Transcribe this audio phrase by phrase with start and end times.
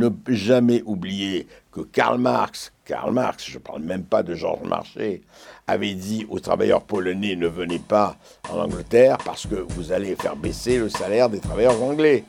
[0.00, 4.66] ne jamais oublier que Karl Marx, Karl Marx, je ne parle même pas de Georges
[4.66, 5.20] Marchais,
[5.66, 8.16] avait dit aux travailleurs polonais ne venez pas
[8.50, 12.24] en Angleterre parce que vous allez faire baisser le salaire des travailleurs anglais.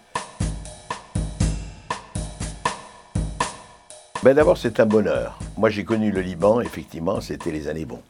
[4.23, 5.39] Ben D'abord, c'est un bonheur.
[5.57, 8.03] Moi, j'ai connu le Liban, effectivement, c'était les années bons.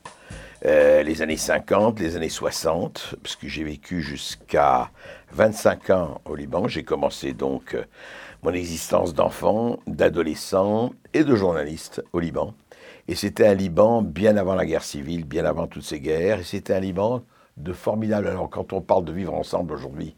[0.66, 4.92] Euh, les années 50, les années 60, parce que j'ai vécu jusqu'à
[5.32, 6.68] 25 ans au Liban.
[6.68, 7.84] J'ai commencé donc euh,
[8.44, 12.54] mon existence d'enfant, d'adolescent et de journaliste au Liban.
[13.08, 16.40] Et c'était un Liban bien avant la guerre civile, bien avant toutes ces guerres.
[16.40, 17.24] Et c'était un Liban
[17.58, 18.28] de formidable.
[18.28, 20.16] Alors quand on parle de vivre ensemble aujourd'hui,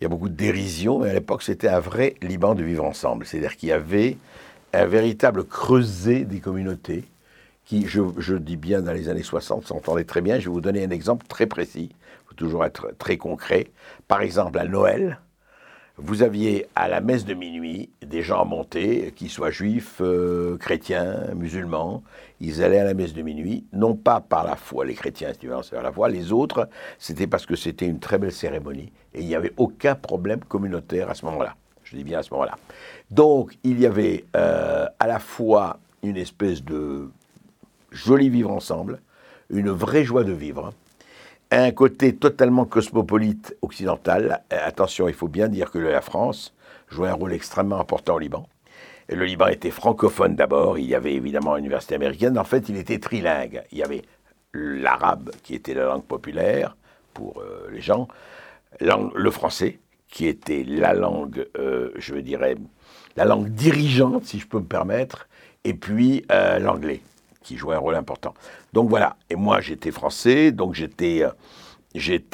[0.00, 2.84] il y a beaucoup de dérision, mais à l'époque c'était un vrai Liban de vivre
[2.84, 3.26] ensemble.
[3.26, 4.16] C'est-à-dire qu'il y avait
[4.72, 7.04] un véritable creuset des communautés
[7.64, 10.38] qui, je, dis bien dans les années 60, s'entendait très bien.
[10.38, 11.90] Je vais vous donner un exemple très précis.
[11.92, 13.66] Il faut toujours être très concret.
[14.06, 15.20] Par exemple, à Noël,
[15.98, 21.34] vous aviez à la messe de minuit des gens montés, qu'ils soient juifs, euh, chrétiens,
[21.34, 22.04] musulmans.
[22.40, 25.48] Ils allaient à la messe de minuit, non pas par la foi, les chrétiens, tu
[25.48, 26.08] vois, c'est la foi.
[26.08, 26.68] Les autres,
[26.98, 31.10] c'était parce que c'était une très belle cérémonie et il n'y avait aucun problème communautaire
[31.10, 31.56] à ce moment-là.
[31.82, 32.56] Je dis bien à ce moment-là.
[33.10, 37.10] Donc, il y avait euh, à la fois une espèce de
[37.90, 39.00] joli vivre ensemble,
[39.50, 40.72] une vraie joie de vivre,
[41.50, 44.42] un côté totalement cosmopolite occidental.
[44.50, 46.54] Attention, il faut bien dire que la France
[46.90, 48.46] jouait un rôle extrêmement important au Liban.
[49.08, 52.76] Le Liban était francophone d'abord, il y avait évidemment une université américaine, en fait il
[52.76, 53.62] était trilingue.
[53.72, 54.02] Il y avait
[54.52, 56.76] l'arabe qui était la langue populaire
[57.14, 58.08] pour euh, les gens,
[58.80, 62.56] le français qui était la langue, euh, je dirais,
[63.16, 65.28] la langue dirigeante si je peux me permettre,
[65.64, 67.00] et puis euh, l'anglais
[67.42, 68.34] qui jouait un rôle important.
[68.72, 71.30] Donc voilà, et moi j'étais français, donc j'étais euh,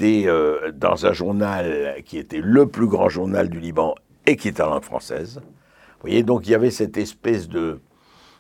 [0.03, 3.95] euh, dans un journal qui était le plus grand journal du Liban
[4.27, 5.41] et qui était en langue française.
[5.43, 7.81] Vous voyez, donc il y avait cette espèce de,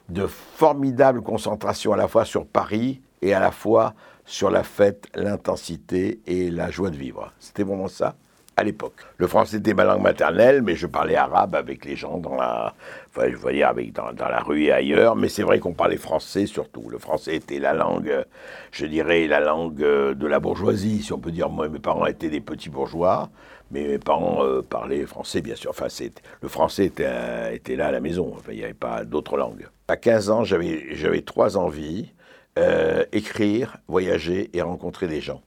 [0.09, 3.95] de formidable concentration à la fois sur Paris et à la fois
[4.27, 7.33] sur la fête, l'intensité et la joie de vivre.
[7.39, 8.17] C'était vraiment ça
[8.57, 8.95] à l'époque.
[9.19, 12.75] Le français était ma langue maternelle, mais je parlais arabe avec les gens dans la,
[13.17, 15.17] je voyais avec dans, la rue et ailleurs.
[15.17, 16.89] Mais c'est vrai qu'on parlait français surtout.
[16.89, 18.25] Le français était la langue,
[18.71, 21.49] je dirais, la langue de la bourgeoisie, si on peut dire.
[21.49, 23.31] Moi, mes parents étaient des petits bourgeois,
[23.71, 25.71] mais mes parents euh, parlaient français, bien sûr.
[25.71, 25.89] Enfin,
[26.41, 28.37] le français était, là à la maison.
[28.49, 29.67] Il n'y avait pas d'autres langues.
[29.89, 32.13] À 15 ans, j'avais, trois envies
[32.59, 35.43] euh, écrire, voyager et rencontrer des gens.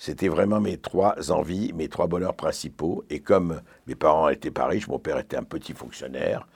[0.00, 3.04] C'était vraiment mes trois envies, mes trois bonheurs principaux.
[3.10, 6.48] Et comme mes parents étaient pas riches, mon père était un petit fonctionnaire,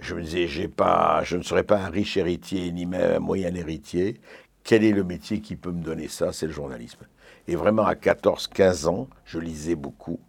[0.00, 3.20] je me disais, j'ai pas, je ne serai pas un riche héritier ni même un
[3.20, 4.20] moyen héritier.
[4.64, 6.34] Quel est le métier qui peut me donner ça?
[6.34, 7.06] C'est le journalisme.
[7.48, 10.20] Et vraiment, à 14-15 ans, je lisais beaucoup.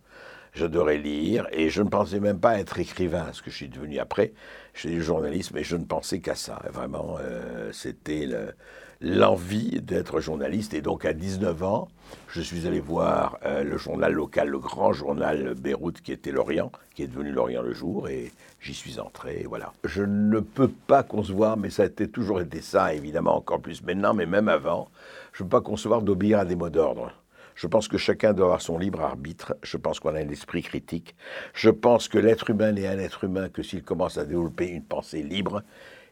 [0.54, 4.00] J'adorais lire et je ne pensais même pas être écrivain, ce que je suis devenu
[4.00, 4.32] après.
[4.74, 6.62] J'ai du journalisme et je ne pensais qu'à ça.
[6.72, 8.54] Vraiment, euh, c'était le,
[9.02, 10.74] l'envie d'être journaliste.
[10.74, 11.88] Et donc à 19 ans,
[12.28, 16.72] je suis allé voir euh, le journal local, le grand journal Beyrouth qui était L'Orient,
[16.94, 19.46] qui est devenu L'Orient le jour, et j'y suis entré.
[19.48, 19.74] Voilà.
[19.84, 24.14] Je ne peux pas concevoir, mais ça a toujours été ça, évidemment, encore plus maintenant,
[24.14, 24.90] mais même avant,
[25.34, 27.12] je ne peux pas concevoir d'obéir à des mots d'ordre.
[27.56, 29.56] Je pense que chacun doit avoir son libre arbitre.
[29.64, 31.16] Je pense qu'on a un esprit critique.
[31.54, 34.84] Je pense que l'être humain n'est un être humain que s'il commence à développer une
[34.84, 35.64] pensée libre.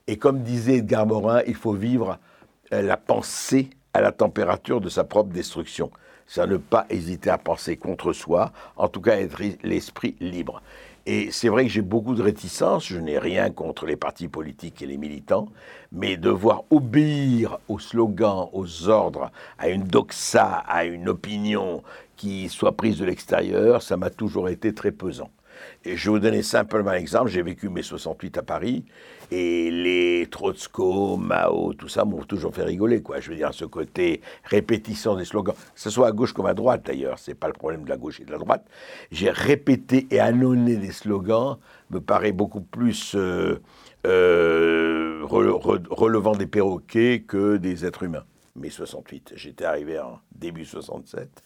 [0.08, 2.18] Et comme disait Edgar Morin, il faut vivre
[2.82, 5.92] la pensée à la température de sa propre destruction.
[6.26, 10.62] C'est à ne pas hésiter à penser contre soi, en tout cas être l'esprit libre.
[11.06, 14.82] Et c'est vrai que j'ai beaucoup de réticences, je n'ai rien contre les partis politiques
[14.82, 15.50] et les militants,
[15.92, 19.30] mais devoir obéir aux slogans, aux ordres,
[19.60, 21.84] à une doxa, à une opinion
[22.16, 25.30] qui soit prise de l'extérieur, ça m'a toujours été très pesant.
[25.86, 27.30] Et je vais vous donner simplement un exemple.
[27.30, 28.86] J'ai vécu mes 68 à Paris
[29.32, 33.02] et les Trotsko, Mao, tout ça m'ont toujours fait rigoler.
[33.02, 33.20] Quoi.
[33.20, 36.54] Je veux dire, ce côté répétition des slogans, que ce soit à gauche comme à
[36.54, 38.66] droite d'ailleurs, c'est pas le problème de la gauche et de la droite.
[39.12, 41.58] J'ai répété et annonné des slogans,
[41.90, 43.60] me paraît beaucoup plus euh,
[44.06, 48.26] euh, relevant des perroquets que des êtres humains.
[48.56, 51.44] Mes 68, j'étais arrivé en début 67.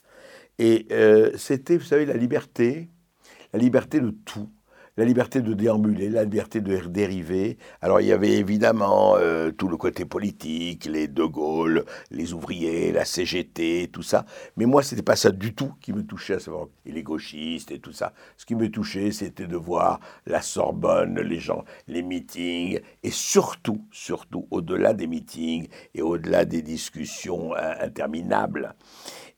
[0.59, 2.89] Et euh, c'était, vous savez, la liberté,
[3.57, 4.47] la liberté de tout,
[4.97, 7.57] la liberté de déambuler, la liberté de dériver.
[7.81, 12.91] Alors il y avait évidemment euh, tout le côté politique, les De Gaulle, les ouvriers,
[12.91, 14.25] la CGT, tout ça.
[14.57, 17.71] Mais moi, c'était pas ça du tout qui me touchait, à savoir et les gauchistes
[17.71, 18.13] et tout ça.
[18.37, 23.81] Ce qui me touchait, c'était de voir la Sorbonne, les gens, les meetings, et surtout,
[23.91, 28.75] surtout, au-delà des meetings et au-delà des discussions interminables,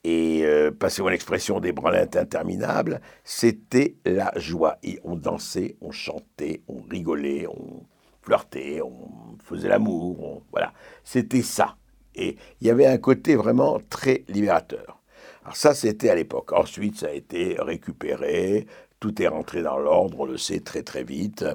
[0.03, 4.77] Et euh, passez mon expression des branlettes interminables, c'était la joie.
[4.81, 7.83] Et on dansait, on chantait, on rigolait, on
[8.21, 10.73] flirtait, on faisait l'amour, voilà.
[11.03, 11.75] C'était ça.
[12.15, 15.01] Et il y avait un côté vraiment très libérateur.
[15.43, 16.53] Alors ça, c'était à l'époque.
[16.53, 18.67] Ensuite, ça a été récupéré,
[18.99, 21.45] tout est rentré dans l'ordre, on le sait très très vite.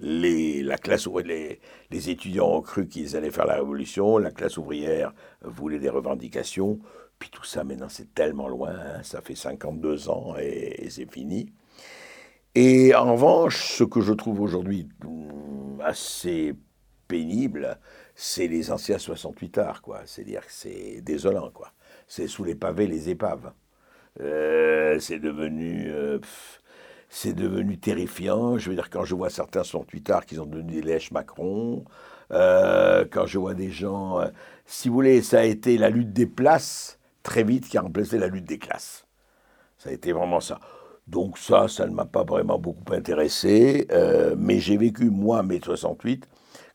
[0.00, 1.08] La classe,
[1.90, 5.12] les étudiants ont cru qu'ils allaient faire la révolution, la classe ouvrière
[5.42, 6.78] voulait des revendications,
[7.24, 9.02] puis tout ça maintenant c'est tellement loin, hein.
[9.02, 11.50] ça fait 52 ans et, c'est fini.
[12.54, 16.54] Et en revanche, ce que je trouve aujourd'hui mm, assez
[17.08, 17.78] pénible,
[18.14, 20.02] c'est les anciens 68 arts, quoi.
[20.04, 21.72] C'est-à-dire que c'est désolant, quoi.
[22.08, 23.52] C'est sous les pavés les épaves.
[24.20, 25.90] Euh, c'est devenu...
[25.90, 26.18] Euh,
[27.08, 28.58] c'est devenu terrifiant.
[28.58, 31.84] Je veux dire, quand je vois certains sur Twitter qui ont donné des lèches Macron,
[32.32, 34.20] euh, quand je vois des gens.
[34.66, 38.18] Si vous voulez, ça a été la lutte des places très vite qui a remplacé
[38.18, 39.04] la lutte des classes.
[39.78, 40.60] Ça a été vraiment ça.
[41.08, 43.88] Donc, ça, ça ne m'a pas vraiment beaucoup intéressé.
[43.90, 46.28] Euh, mais j'ai vécu, moi, mai 68,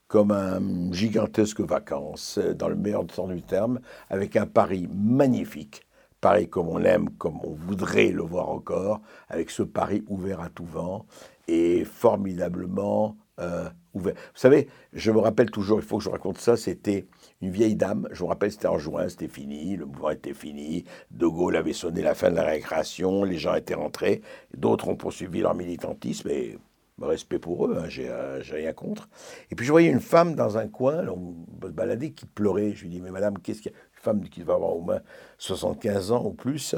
[0.06, 3.80] comme un gigantesque vacances, dans le meilleur sens du terme,
[4.10, 5.86] avec un Paris magnifique
[6.20, 10.50] Paris comme on l'aime, comme on voudrait le voir encore, avec ce Paris ouvert à
[10.50, 11.06] tout vent
[11.48, 14.14] et formidablement euh, ouvert.
[14.14, 17.06] Vous savez, je me rappelle toujours, il faut que je raconte ça, c'était
[17.40, 20.84] une vieille dame, je me rappelle, c'était en juin, c'était fini, le mouvement était fini,
[21.10, 24.20] De Gaulle avait sonné la fin de la récréation, les gens étaient rentrés,
[24.56, 26.58] d'autres ont poursuivi leur militantisme, et
[27.06, 29.08] respect pour eux, hein, euh, j'ai rien contre.
[29.50, 31.34] Et puis je voyais une femme dans un coin, on
[31.66, 32.72] se baladait, qui pleurait.
[32.74, 33.78] Je lui dis, mais madame, qu'est-ce qu'il y a?
[33.78, 35.00] Une femme qui va avoir au moins
[35.36, 36.74] 75 ans ou plus.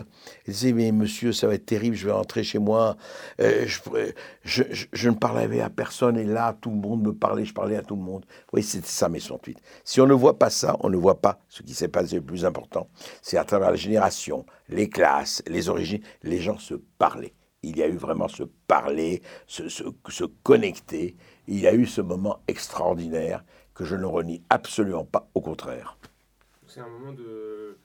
[0.46, 2.96] Elle disait, mais monsieur, ça va être terrible, je vais rentrer chez moi.
[3.40, 3.66] Euh,
[4.44, 7.76] je, je, ne parlais à personne et là, tout le monde me parlait, je parlais
[7.76, 8.25] à tout le monde.
[8.52, 9.58] Oui, c'était ça mes 68.
[9.84, 12.22] Si on ne voit pas ça, on ne voit pas ce qui s'est passé le
[12.22, 12.88] plus important.
[13.20, 17.82] C'est à travers les générations, les classes, les origines, les gens se parlaient il y
[17.82, 21.17] a eu vraiment ce parler, ce, se, connecter.
[21.47, 23.44] Il y a eu ce moment extraordinaire
[23.75, 25.97] que je ne renie absolument pas, au contraire.
[26.67, 27.79] C'est un moment de,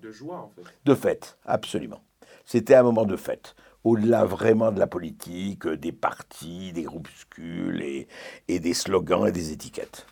[0.00, 0.62] de, joie, en fait.
[0.84, 2.02] De fête, absolument.
[2.44, 3.54] C'était un moment de fête.
[3.82, 8.08] Au-delà vraiment de la politique, des partis, des groupuscules et,
[8.48, 10.06] et, des slogans et des étiquettes.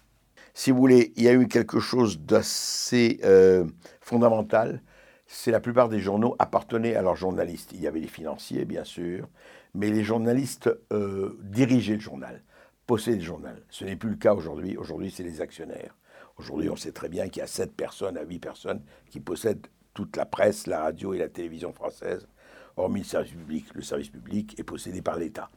[0.54, 3.64] Si vous voulez, il y a eu quelque chose d'assez euh,
[4.00, 4.82] fondamental
[5.32, 7.70] c'est la plupart des journaux appartenaient à leurs journalistes.
[7.72, 9.28] Il y avait les financiers, bien sûr,
[9.74, 12.42] mais les journalistes euh, dirigeaient le journal,
[12.86, 13.62] possédaient le journal.
[13.70, 14.76] Ce n'est plus le cas aujourd'hui.
[14.76, 15.96] Aujourd'hui, c'est les actionnaires.
[16.36, 19.66] Aujourd'hui, on sait très bien qu'il y a 7 personnes à 8 personnes qui possèdent
[19.94, 22.28] toute la presse, la radio et la télévision française,
[22.76, 23.66] hormis le service public.
[23.74, 25.50] Le service public est possédé par l'État,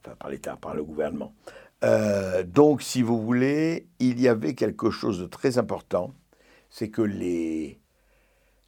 [0.00, 1.32] enfin par l'État, par le gouvernement.
[1.84, 6.14] Euh, donc, si vous voulez, il y avait quelque chose de très important,
[6.68, 7.80] c'est que les,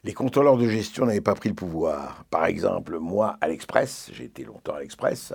[0.04, 2.24] les contrôleurs de gestion n'avaient pas pris le pouvoir.
[2.28, 5.32] Par exemple, moi, à l'Express, j'ai été longtemps à l'Express,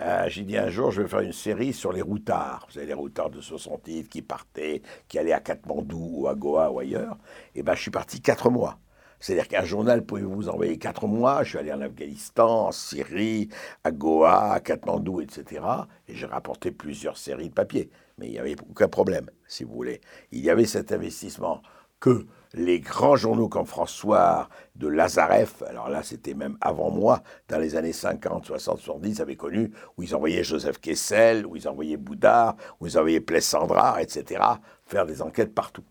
[0.00, 2.64] euh, j'ai dit un jour, je vais faire une série sur les routards.
[2.66, 6.70] Vous savez, les routards de 68 qui partaient, qui allaient à Katmandou ou à Goa
[6.70, 7.16] ou ailleurs.
[7.54, 8.78] Et eh ben, je suis parti quatre mois.
[9.20, 11.44] C'est-à-dire qu'un journal pouvait vous envoyer quatre mois.
[11.44, 13.48] Je suis allé en Afghanistan, en Syrie,
[13.84, 15.64] à Goa, à Katmandou, etc.
[16.08, 17.88] Et j'ai rapporté plusieurs séries de papier.
[18.18, 20.00] Mais il n'y avait aucun problème, si vous voulez.
[20.30, 21.62] Il y avait cet investissement
[22.04, 27.56] que les grands journaux comme François de Lazareff, alors là c'était même avant moi, dans
[27.56, 31.96] les années 50, 60, 70, avaient connu, où ils envoyaient Joseph Kessel, où ils envoyaient
[31.96, 34.42] Boudard, où ils envoyaient Plessandra, etc.,
[34.84, 35.82] faire des enquêtes partout.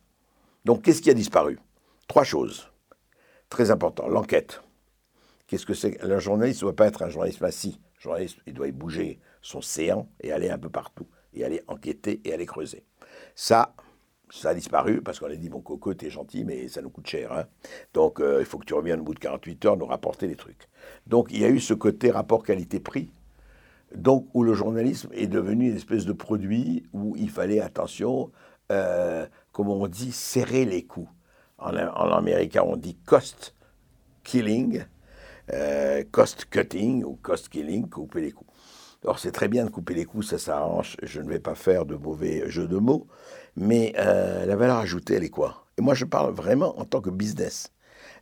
[0.65, 1.57] Donc qu'est-ce qui a disparu?
[2.07, 2.69] Trois choses.
[3.49, 4.07] Très important.
[4.07, 4.61] L'enquête.
[5.47, 5.99] Qu'est-ce que c'est?
[6.03, 7.81] Le journaliste ne doit pas être un journaliste assis.
[7.97, 12.33] Journaliste, il doit bouger son séant et aller un peu partout, et aller enquêter et
[12.33, 12.85] aller creuser.
[13.33, 13.73] Ça,
[14.33, 17.07] ça a disparu parce qu'on a dit, bon, Coco, t'es gentil, mais ça nous coûte
[17.07, 17.31] cher.
[17.31, 17.45] Hein.
[17.93, 20.35] Donc, euh, il faut que tu reviennes au bout de 48 heures nous rapporter les
[20.35, 20.69] trucs.
[21.05, 23.11] Donc, il y a eu ce côté rapport qualité-prix,
[23.95, 28.31] donc où le journalisme est devenu une espèce de produit où il fallait, attention,
[28.71, 31.09] euh, comme on dit, serrer les coups.
[31.59, 33.55] En, en américain, on dit cost
[34.23, 34.83] killing,
[35.53, 38.49] euh, cost cutting ou cost killing, couper les coups.
[39.03, 41.85] Alors c'est très bien de couper les coups, ça s'arrange, je ne vais pas faire
[41.85, 43.07] de mauvais jeux de mots,
[43.57, 45.65] mais euh, la valeur ajoutée, elle est quoi?
[45.77, 47.73] Et moi, je parle vraiment en tant que business.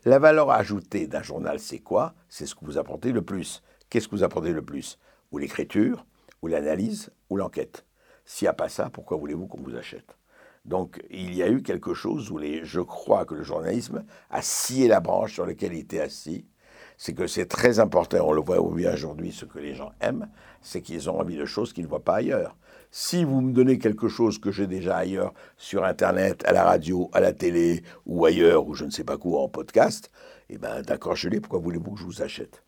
[0.06, 2.16] La valeur ajoutée d'un journal, c'est quoi?
[2.30, 3.62] C'est ce que vous apportez le plus.
[3.90, 4.98] Qu'est-ce que vous apportez le plus?
[5.32, 6.06] Ou l'écriture,
[6.42, 7.86] ou l'analyse, ou l'enquête.
[8.26, 10.18] S'il n'y a pas ça, pourquoi voulez-vous qu'on vous achète?
[10.66, 14.42] Donc, il y a eu quelque chose où les, je crois que le journalisme a
[14.42, 16.48] scié la branche sur laquelle il était assis.
[17.04, 20.28] C'est que c'est très important, on le voit aujourd'hui, ce que les gens aiment,
[20.62, 22.56] c'est qu'ils ont envie de choses qu'ils ne voient pas ailleurs.
[22.92, 27.10] Si vous me donnez quelque chose que j'ai déjà ailleurs, sur Internet, à la radio,
[27.12, 30.12] à la télé, ou ailleurs, ou je ne sais pas quoi, en podcast,
[30.52, 32.62] Eh bien, d'accord, je l'ai, pourquoi voulez-vous que je vous achète?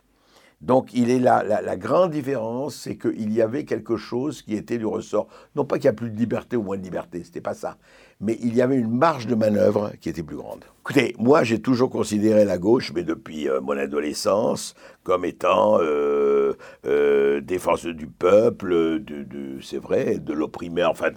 [0.62, 4.78] Donc, il est là, la, grande différence, c'est qu'il y avait quelque chose qui était
[4.78, 5.28] du ressort.
[5.56, 7.78] Non pas qu'il n'y a plus de liberté ou moins de liberté, c'était pas ça.
[8.24, 10.64] Mais il y avait une marge de manœuvre qui était plus grande.
[10.80, 16.54] Écoutez, moi, j'ai toujours considéré la gauche, mais depuis euh, mon adolescence, comme étant euh,
[16.86, 21.10] euh, défense du peuple, de, c'est vrai, de l'opprimé, enfin,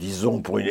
[0.00, 0.66] disons, pour une,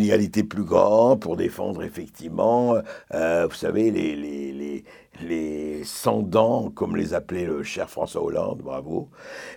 [0.00, 2.74] égalité plus grande, pour défendre effectivement,
[3.12, 4.84] vous savez, les, les
[5.22, 9.10] les sans-dents, comme les appelait le cher François Hollande, bravo,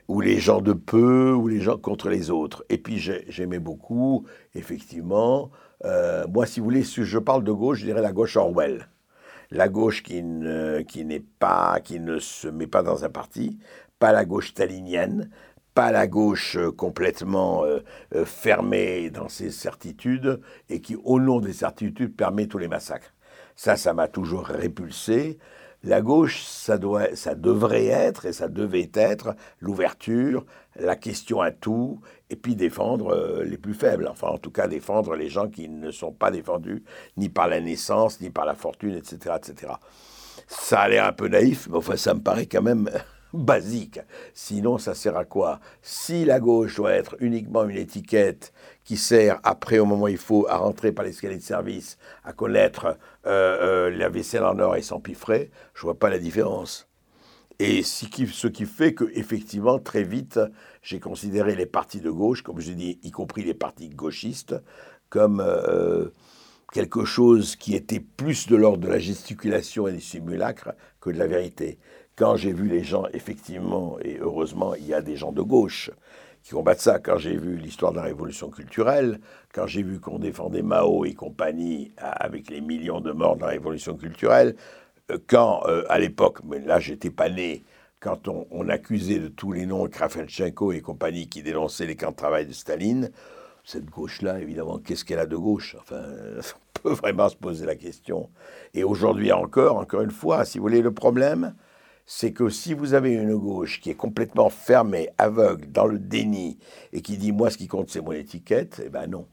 [0.07, 2.65] ou les gens de peu, ou les gens contre les autres.
[2.69, 5.51] Et puis j'aimais beaucoup, effectivement,
[5.85, 8.87] euh, moi, si vous voulez, si je parle de gauche, je dirais la gauche Orwell.
[9.49, 11.05] La gauche qui ne, qui
[11.39, 13.57] pas, qui ne se met pas dans un parti,
[13.97, 15.29] pas la gauche stalinienne,
[15.77, 17.81] pas la gauche euh, complètement euh,
[18.25, 23.13] fermée dans ses certitudes et qui, au nom des certitudes, permet tous les massacres.
[23.55, 25.37] Ça, ça m'a toujours répulsé.
[25.83, 30.47] La gauche, ça, doit, ça devrait être et ça devait être l'ouverture,
[30.79, 34.07] la question à tout, et puis défendre euh, les plus faibles.
[34.07, 36.83] Enfin, en tout cas, défendre les gens qui ne sont pas défendus
[37.17, 39.35] ni par la naissance, ni par la fortune, etc.
[39.37, 39.73] etc.
[40.47, 42.89] Ça a l'air un peu naïf, mais enfin, ça me paraît quand même
[43.37, 43.99] basique.
[44.33, 45.59] Sinon, ça sert à quoi?
[45.81, 48.53] Si la gauche doit être uniquement une étiquette
[48.83, 52.33] qui sert après, au moment où il faut, à rentrer par l'escalier de service, à
[52.33, 56.87] connaître euh, euh, la vaisselle en or et sans piffrer, je vois pas la différence.
[57.59, 60.39] Et ce qui, ce qui fait que, effectivement, très vite,
[60.83, 64.55] j'ai considéré les partis de gauche, comme je dis, y compris les partis gauchistes,
[65.09, 66.09] comme euh,
[66.71, 71.17] quelque chose qui était plus de l'ordre de la gesticulation et du simulacre que de
[71.17, 71.79] la vérité
[72.17, 75.91] quand j'ai vu les gens, effectivement, et heureusement, il y a des gens de gauche
[76.43, 79.19] qui combattent ça, quand j'ai vu l'histoire de la révolution culturelle,
[79.53, 83.47] quand j'ai vu qu'on défendait Mao et compagnie avec les millions de morts de la
[83.47, 84.55] révolution culturelle,
[85.11, 87.63] euh, quand, euh, à l'époque, mais là, j'étais pas né,
[87.99, 92.15] quand on, accusait de tous les noms Krafelchenko et compagnie qui dénonçaient les camps de
[92.15, 93.11] travail de Staline,
[93.63, 95.75] cette gauche-là, évidemment, qu'est-ce qu'elle a de gauche?
[95.79, 96.01] Enfin,
[96.77, 98.29] on peut vraiment se poser la question.
[98.73, 101.53] Et aujourd'hui encore, encore une fois, si vous voulez, le problème,
[102.07, 106.57] c'est que si vous avez une gauche qui est complètement fermée, aveugle, dans le déni,
[106.93, 109.27] et qui dit moi ce qui compte c'est mon étiquette, eh ben non.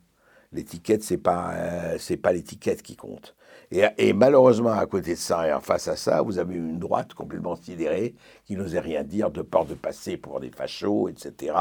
[0.52, 3.34] L'étiquette, c'est pas, euh, pas l'étiquette qui compte.
[3.72, 7.12] Et, malheureusement, à côté de ça et en face à ça, vous avez une droite
[7.12, 8.14] complètement sidérée
[8.44, 11.56] qui n'osait rien dire de peur de passer pour des fachos, etc.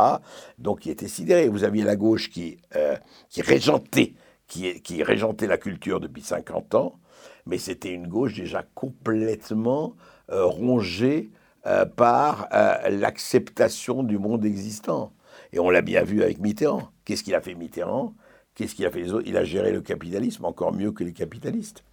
[0.59, 1.47] Donc, qui était sidérée.
[1.47, 2.95] Vous aviez la gauche qui, euh,
[3.29, 4.13] qui régentait,
[4.47, 6.99] qui, qui régentait la culture depuis 50 ans,
[7.47, 9.95] mais c'était une gauche déjà complètement
[10.29, 11.29] rongé
[11.65, 15.13] euh, par euh, l'acceptation du monde existant.
[15.53, 16.89] Et on l'a bien vu avec Mitterrand.
[17.05, 18.13] Qu'est-ce qu'il a fait Mitterrand?
[18.53, 18.99] Qu'est-ce qu'il a fait?
[18.99, 21.85] Les autres Il a géré le capitalisme encore mieux que les capitalistes.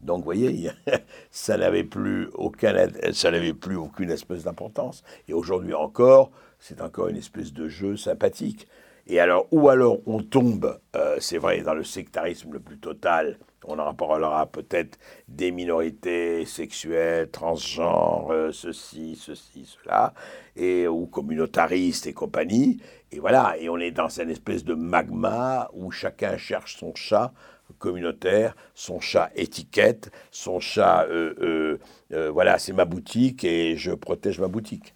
[0.00, 0.70] Donc, vous voyez,
[1.32, 5.02] ça n'avait plus aucun, ça n'avait plus aucune espèce d'importance.
[5.26, 8.68] Et aujourd'hui encore, c'est encore une espèce de jeu sympathique.
[9.06, 10.80] Et alors, ou alors on tombe,
[11.18, 14.98] c'est vrai, dans le sectarisme le plus total, on en parlera peut-être
[15.28, 20.14] des minorités sexuelles, transgenres, euh, ceci, ceci, cela,
[20.54, 22.80] et, ou communautaristes et compagnie.
[23.12, 27.32] Et voilà, et on est dans une espèce de magma où chacun cherche son chat
[27.78, 31.78] communautaire, son chat étiquette, son chat, euh,
[32.12, 34.94] euh, voilà, c'est ma boutique et je protège ma boutique.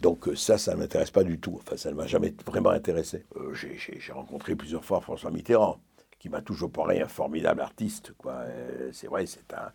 [0.00, 1.58] Donc ça, ça ne m'intéresse pas du tout.
[1.62, 3.24] Enfin, ça ne m'a jamais vraiment intéressé.
[3.52, 5.78] J'ai rencontré plusieurs fois François Mitterrand
[6.18, 8.12] qui m'a toujours parlé un formidable artiste.
[8.26, 9.72] Euh, c'est vrai, c'est un.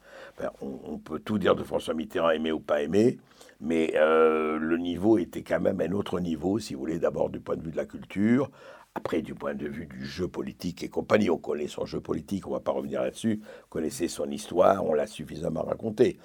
[0.61, 3.17] on, peut tout dire de François Mitterrand, aimé ou pas aimé,
[3.61, 7.39] mais euh, le niveau était quand même un autre niveau, si vous voulez, d'abord du
[7.39, 8.51] point de vue de la culture,
[8.95, 11.29] après du point de vue du jeu politique et compagnie.
[11.29, 13.41] On connaît son jeu politique, on ne va pas revenir là-dessus.
[13.65, 16.19] On connaissait son histoire, on l'a suffisamment raconté.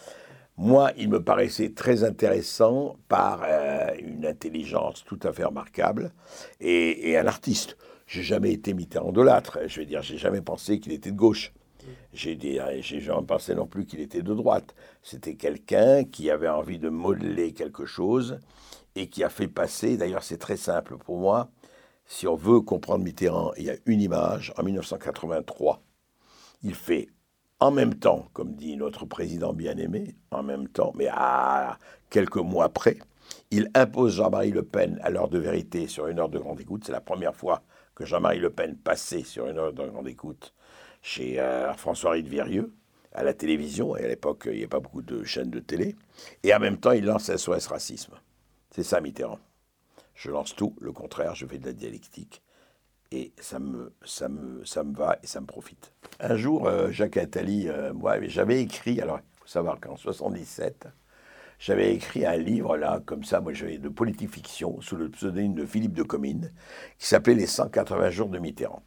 [0.59, 6.13] Moi, il me paraissait très intéressant par euh, une intelligence tout à fait remarquable
[6.61, 7.77] et, un artiste.
[8.09, 9.61] J'ai jamais été Mitterrand-dolâtre.
[9.69, 11.53] Je veux dire, j'ai jamais pensé qu'il était de gauche.
[12.13, 14.75] J'ai jamais pensé non plus qu'il était de droite.
[15.01, 18.41] C'était quelqu'un qui avait envie de modeler quelque chose
[18.97, 19.97] et qui a fait passer.
[19.97, 21.51] D'ailleurs, c'est très simple pour moi.
[22.05, 24.53] Si on veut comprendre Mitterrand, il y a une image.
[24.59, 25.83] En 1983,
[26.65, 27.11] il fait
[27.61, 31.79] en même temps, comme dit notre président bien-aimé, en même temps, mais à
[32.11, 32.99] quelques mois après,
[33.51, 36.85] il impose Jean-Marie Le Pen à l'heure de vérité sur une heure de grande écoute.
[36.87, 37.63] C'est la première fois
[37.95, 40.55] que Jean-Marie Le Pen passait sur une heure de grande écoute
[41.03, 42.71] chez euh, François-Henri de
[43.13, 45.97] à la télévision, et à l'époque, il n'y avait pas beaucoup de chaînes de télé,
[46.45, 48.15] et en même temps, il lance SOS Racisme.
[48.71, 49.41] C'est ça Mitterrand.
[50.15, 52.43] Je lance tout, le contraire, je fais de la dialectique,
[53.11, 55.93] et ça me, ça me, ça me va et ça me profite.
[56.21, 60.89] Un jour, euh, Jacques Attali, euh, moi, j'avais écrit, alors, vous faut savoir qu'en 77,
[61.59, 65.55] j'avais écrit un livre, là, comme ça, moi j'avais de politique fiction, sous le pseudonyme
[65.55, 66.53] de Philippe de Comines,
[66.99, 68.83] qui s'appelait Les 180 jours de Mitterrand.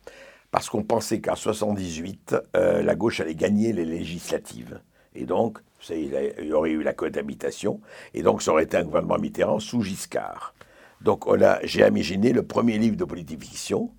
[0.51, 4.81] Parce qu'on pensait qu'en 78, euh, la gauche allait gagner les législatives.
[5.15, 5.59] Et donc,
[5.89, 6.13] il
[6.43, 7.81] y aurait eu la cohabitation,
[8.13, 10.53] et donc ça aurait été un gouvernement Mitterrand sous Giscard.
[11.01, 11.25] Donc
[11.63, 13.91] j'ai imaginé le premier livre de politique fiction,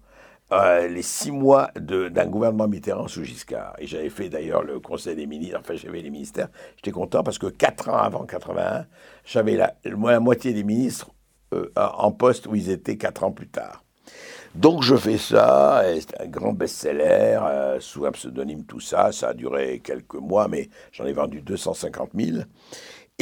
[0.52, 3.74] euh, les six mois d'un gouvernement Mitterrand sous Giscard.
[3.78, 6.48] Et j'avais fait d'ailleurs le Conseil des ministres, enfin j'avais les ministères.
[6.76, 8.86] J'étais content parce que quatre ans avant 81,
[9.24, 11.10] j'avais la, moitié des ministres
[11.54, 13.82] euh, en poste où ils étaient quatre ans plus tard.
[14.54, 19.28] Donc je fais ça, c'est un grand best-seller, euh, sous un pseudonyme tout ça, ça
[19.28, 22.44] a duré quelques mois, mais j'en ai vendu 250 000.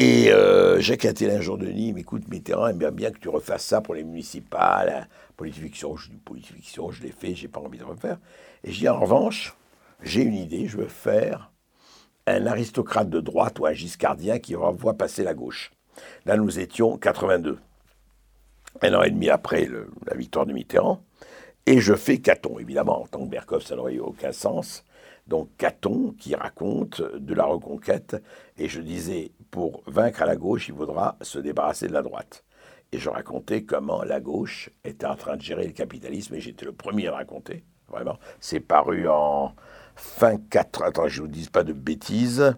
[0.02, 3.66] Et euh, Jacques Attal un jour de nuit, m'écoute Mitterrand aime bien, que tu refasses
[3.66, 7.60] ça pour les municipales, politique fiction, je dis politique fiction, je l'ai fait, j'ai pas
[7.60, 8.16] envie de refaire.
[8.64, 9.54] Et je dis en revanche,
[10.02, 11.52] j'ai une idée, je veux faire
[12.26, 15.70] un aristocrate de droite ou un giscardien qui revoit passer la gauche.
[16.24, 17.58] Là, nous étions 82,
[18.80, 19.68] un an et demi après
[20.06, 21.04] la victoire de Mitterrand,
[21.66, 22.58] et je fais Caton.
[22.58, 24.82] Évidemment, en tant que Berkov, ça n'aurait eu aucun sens.
[25.26, 28.16] Donc Caton qui raconte de la reconquête,
[28.56, 32.44] et je disais, pour vaincre à la gauche, il faudra se débarrasser de la droite.
[32.92, 36.64] Et je racontais comment la gauche était en train de gérer le capitalisme, et j'étais
[36.64, 38.18] le premier à raconter, vraiment.
[38.40, 39.54] C'est paru en
[39.94, 40.82] fin 4...
[40.82, 42.56] Attends, je ne vous dis pas de bêtises.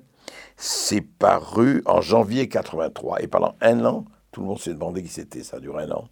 [0.56, 3.22] C'est paru en janvier 83.
[3.22, 6.08] Et pendant un an, tout le monde s'est demandé qui c'était, ça dure un an.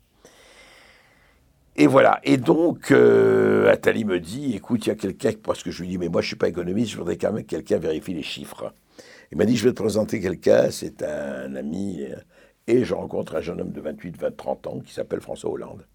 [1.76, 2.20] Et voilà.
[2.24, 5.88] Et donc, euh, Attali me dit, écoute, il y a quelqu'un, parce que je lui
[5.88, 8.12] dis, mais moi je ne suis pas économiste, je voudrais quand même que quelqu'un vérifie
[8.12, 8.74] les chiffres.
[9.32, 12.04] Il m'a dit, je vais te présenter quelqu'un, c'est un ami
[12.66, 15.86] et je rencontre un jeune homme de 28, 20, 30 ans qui s'appelle François Hollande.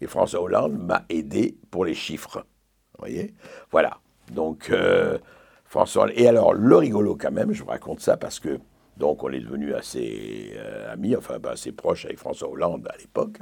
[0.00, 2.44] Et François Hollande m'a aidé pour les chiffres.
[2.92, 3.34] Vous voyez
[3.70, 3.98] Voilà.
[4.32, 5.18] Donc, euh,
[5.64, 6.08] François.
[6.14, 8.58] Et alors, le rigolo quand même, je vous raconte ça parce que,
[8.96, 12.96] donc, on est devenu assez euh, amis, enfin, ben, assez proches avec François Hollande à
[12.98, 13.38] l'époque.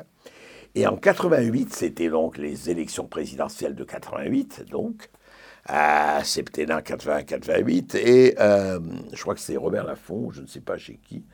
[0.74, 5.08] Et en 88, c'était donc les élections présidentielles de 88, donc,
[5.66, 7.96] à septembre 80-88.
[7.96, 8.78] Et euh,
[9.12, 11.24] je crois que c'est Robert Laffont, je ne sais pas chez qui,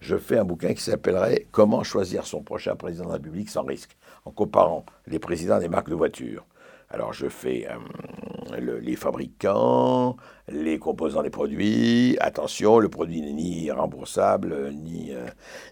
[0.00, 3.62] je fais un bouquin qui s'appellerait Comment choisir son prochain président de la République sans
[3.62, 6.44] risque, en comparant les présidents des marques de voitures.
[6.90, 10.16] Alors je fais euh, les fabricants,
[10.48, 12.18] les composants des produits.
[12.20, 15.26] Attention, le produit n'est ni remboursable, ni, euh,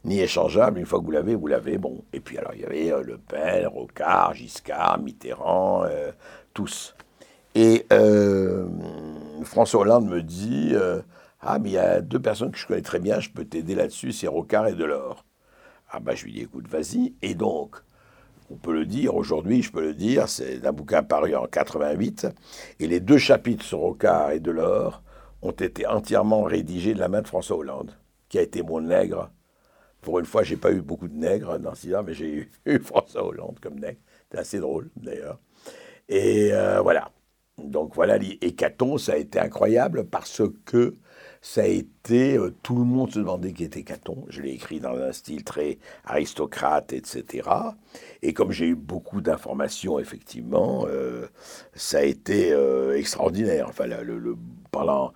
[0.04, 0.78] ni échangeable.
[0.78, 1.76] Une fois que vous l'avez, vous l'avez.
[1.76, 2.04] Bon.
[2.14, 5.84] Et puis alors il y avait Le Pen, Rocard, Giscard, Mitterrand,
[6.54, 6.94] tous.
[7.54, 7.86] Et
[9.44, 10.74] François Hollande me dit
[11.42, 13.74] ah, mais il y a deux personnes que je connais très bien, je peux t'aider
[13.74, 15.24] là-dessus, c'est Rocard et Delors.
[15.90, 17.14] Ah, bah, je lui dis, écoute, vas-y.
[17.22, 17.76] Et donc,
[18.50, 22.28] on peut le dire, aujourd'hui, je peux le dire, c'est un bouquin paru en 88,
[22.78, 25.02] et les deux chapitres sur Rocard et Delors
[25.42, 27.96] ont été entièrement rédigés de la main de François Hollande,
[28.28, 29.30] qui a été mon nègre.
[30.02, 33.26] Pour une fois, j'ai pas eu beaucoup de nègres dans ce mais j'ai eu, François
[33.26, 34.00] Hollande comme nègre.
[34.30, 35.38] C'est assez drôle, d'ailleurs.
[36.08, 37.10] Et euh, voilà.
[37.64, 40.96] Donc voilà, et Caton, ça a été incroyable parce que
[41.42, 44.26] ça a été, euh, tout le monde se demandait qui était Caton.
[44.28, 47.48] Je l'ai écrit dans un style très aristocrate, etc.
[48.22, 51.26] Et comme j'ai eu beaucoup d'informations, effectivement, euh,
[51.74, 53.66] ça a été euh, extraordinaire.
[53.68, 54.36] Enfin, le,
[54.70, 55.12] pendant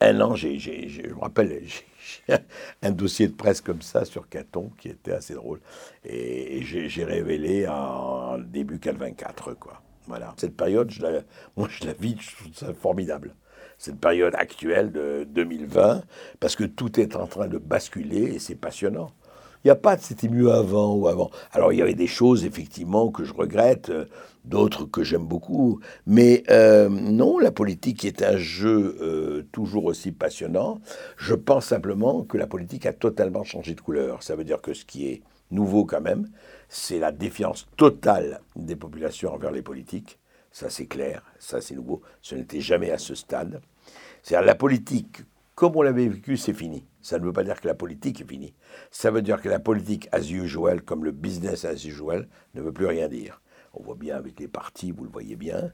[0.00, 1.62] un an, je me rappelle,
[2.26, 2.34] j'ai
[2.82, 5.60] un dossier de presse comme ça sur Caton qui était assez drôle.
[6.04, 9.82] Et, j'ai révélé en début 84, quoi.
[10.36, 11.20] Cette période, je la,
[11.56, 13.34] moi, je la vis, je trouve ça formidable
[13.78, 16.02] cette période actuelle de 2020,
[16.40, 19.10] parce que tout est en train de basculer et c'est passionnant.
[19.64, 21.30] Il n'y a pas de c'était mieux avant ou avant.
[21.50, 24.04] Alors il y avait des choses effectivement que je regrette, euh,
[24.44, 30.12] d'autres que j'aime beaucoup, mais euh, non, la politique est un jeu euh, toujours aussi
[30.12, 30.80] passionnant.
[31.16, 34.22] Je pense simplement que la politique a totalement changé de couleur.
[34.22, 36.28] Ça veut dire que ce qui est nouveau quand même,
[36.68, 40.18] c'est la défiance totale des populations envers les politiques.
[40.50, 42.02] Ça, c'est clair, ça, c'est nouveau.
[42.22, 43.60] Ce n'était jamais à ce stade.
[44.22, 45.22] C'est-à-dire, la politique,
[45.54, 46.84] comme on l'avait vécu, c'est fini.
[47.00, 48.54] Ça ne veut pas dire que la politique est finie.
[48.90, 52.72] Ça veut dire que la politique as usual, comme le business as usual, ne veut
[52.72, 53.40] plus rien dire.
[53.74, 55.72] On voit bien avec les partis, vous le voyez bien.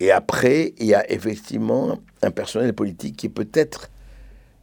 [0.00, 3.90] Et après, il y a effectivement un personnel politique qui est peut-être,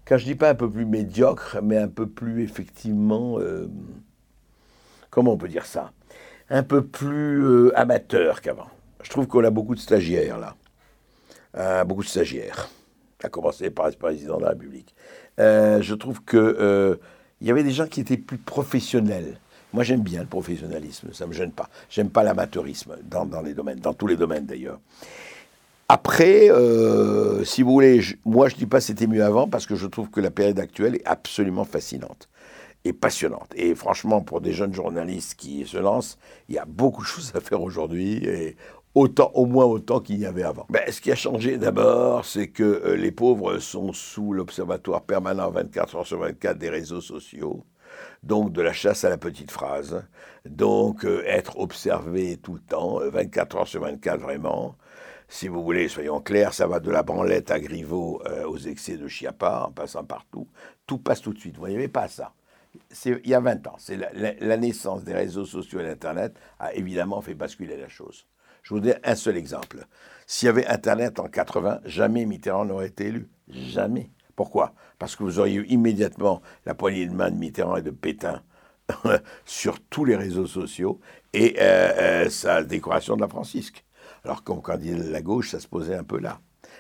[0.06, 3.68] quand je dis pas un peu plus médiocre, mais un peu plus effectivement, euh,
[5.14, 5.92] comment on peut dire ça,
[6.50, 8.68] un peu plus euh, amateur qu'avant
[9.04, 10.56] je trouve qu'on a beaucoup de stagiaires là.
[11.58, 12.70] Euh, beaucoup de stagiaires.
[13.22, 14.96] À commencer par le président de la République.
[15.42, 16.98] Euh, je trouve que
[17.42, 19.38] il y avait des gens qui étaient plus professionnels.
[19.74, 21.70] Moi, j'aime bien le professionnalisme, ça ne me gêne pas.
[21.90, 24.80] J'aime pas l'amateurisme dans, les domaines, dans tous les domaines d'ailleurs.
[25.90, 26.50] Après,
[27.44, 30.10] si vous voulez, moi je ne dis pas c'était mieux avant parce que je trouve
[30.10, 32.30] que la période actuelle est absolument fascinante
[32.86, 33.52] et passionnante.
[33.56, 36.18] Et franchement, pour des jeunes journalistes qui se lancent,
[36.50, 38.56] il y a beaucoup de choses à faire aujourd'hui et
[38.96, 40.66] autant, au moins autant qu'il y avait avant.
[40.70, 45.50] Ben, ce qui a changé d'abord, c'est que euh, les pauvres sont sous l'observatoire permanent
[45.50, 47.66] 24 heures sur 24 des réseaux sociaux.
[48.24, 50.04] Donc de la chasse à la petite phrase,
[50.46, 54.76] donc euh, être observé tout le temps, 24 heures sur 24 vraiment,
[55.28, 58.98] si vous voulez, soyons clairs, ça va de la branlette à Griveaux euh, aux excès
[58.98, 60.48] de Chiappa, en passant partout.
[60.86, 61.56] Tout passe tout de suite.
[61.56, 62.34] Vous voyez pas ça.
[63.06, 67.22] Il y a 20 ans, c'est la, naissance des réseaux sociaux et d'Internet a évidemment
[67.22, 68.28] fait basculer la chose.
[68.64, 69.86] Je vous donne un seul exemple.
[70.26, 73.30] S'il y avait Internet en 80, jamais Mitterrand n'aurait été élu.
[73.50, 74.10] Jamais.
[74.36, 74.74] Pourquoi?
[74.98, 78.42] Parce que vous auriez eu immédiatement la poignée de main de Mitterrand et de Pétain
[79.46, 81.00] sur tous les réseaux sociaux
[81.34, 83.86] et euh, euh, sa décoration de la Francisque.
[84.24, 86.40] Alors qu'en candidat de la gauche, ça se posait un peu là.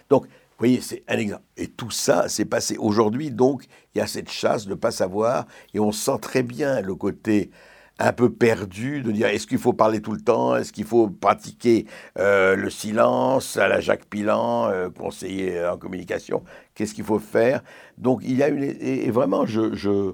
[0.09, 1.43] Donc, vous voyez, c'est un exemple.
[1.57, 4.91] Et tout ça s'est passé aujourd'hui, donc il y a cette chasse de ne pas
[4.91, 7.51] savoir, et on sent très bien le côté
[7.99, 11.09] un peu perdu de dire est-ce qu'il faut parler tout le temps, est-ce qu'il faut
[11.09, 11.85] pratiquer
[12.17, 17.61] euh, le silence à la Jacques Pilan, euh, conseiller en communication, qu'est-ce qu'il faut faire?
[17.97, 18.63] Donc il y a une...
[18.63, 20.13] Et, vraiment, je, je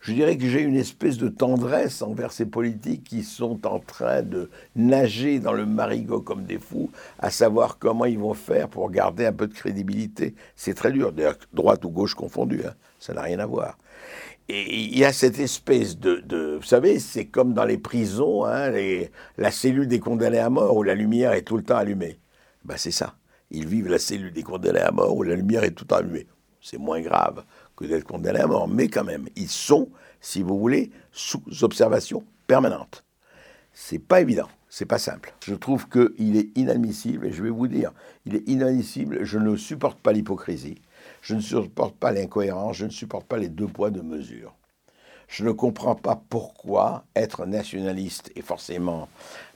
[0.00, 4.22] je dirais que j'ai une espèce de tendresse envers ces politiques qui sont en train
[4.22, 8.90] de nager dans le marigot comme des fous, à savoir comment ils vont faire pour
[8.90, 10.34] garder un peu de crédibilité.
[10.56, 12.74] C'est très dur, d'ailleurs, droite ou gauche confondue, hein.
[12.98, 13.76] ça n'a rien à voir.
[14.48, 18.72] Et il y a cette espèce de, vous savez, c'est comme dans les prisons, hein,
[19.36, 22.18] la cellule des condamnés à mort où la lumière est tout le temps allumée.
[22.64, 23.14] Ben c'est ça.
[23.52, 25.96] Ils vivent la cellule des condamnés à mort où la lumière est tout le temps
[25.96, 26.26] allumée.
[26.60, 27.44] C'est moins grave
[27.80, 28.68] que d'être condamné à mort.
[28.68, 29.88] Mais quand même, ils sont,
[30.20, 33.04] si vous voulez, sous observation permanente.
[33.72, 35.32] C'est pas évident, c'est pas simple.
[35.44, 37.92] Je trouve qu'il est inadmissible, et je vais vous dire,
[38.26, 40.80] il est inadmissible, je ne supporte pas l'hypocrisie,
[41.22, 44.54] je ne supporte pas l'incohérence, je ne supporte pas les deux poids, deux mesures.
[45.28, 49.08] Je ne comprends pas pourquoi être nationaliste est forcément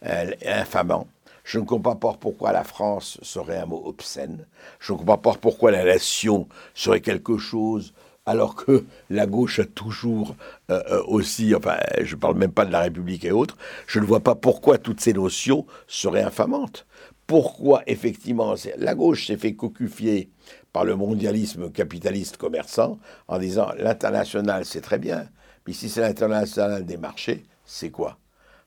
[0.06, 1.08] euh, infamant.
[1.42, 4.46] Je ne comprends pas pourquoi la France serait un mot obscène.
[4.78, 7.92] Je ne comprends pas pourquoi la nation serait quelque chose
[8.26, 10.36] alors que la gauche a toujours
[10.70, 13.56] euh, euh, aussi, enfin, je ne parle même pas de la République et autres,
[13.86, 16.86] je ne vois pas pourquoi toutes ces notions seraient infamantes.
[17.26, 20.30] Pourquoi, effectivement, la gauche s'est fait cocufier
[20.72, 25.28] par le mondialisme capitaliste commerçant en disant l'international, c'est très bien,
[25.66, 28.18] mais si c'est l'international des marchés, c'est quoi?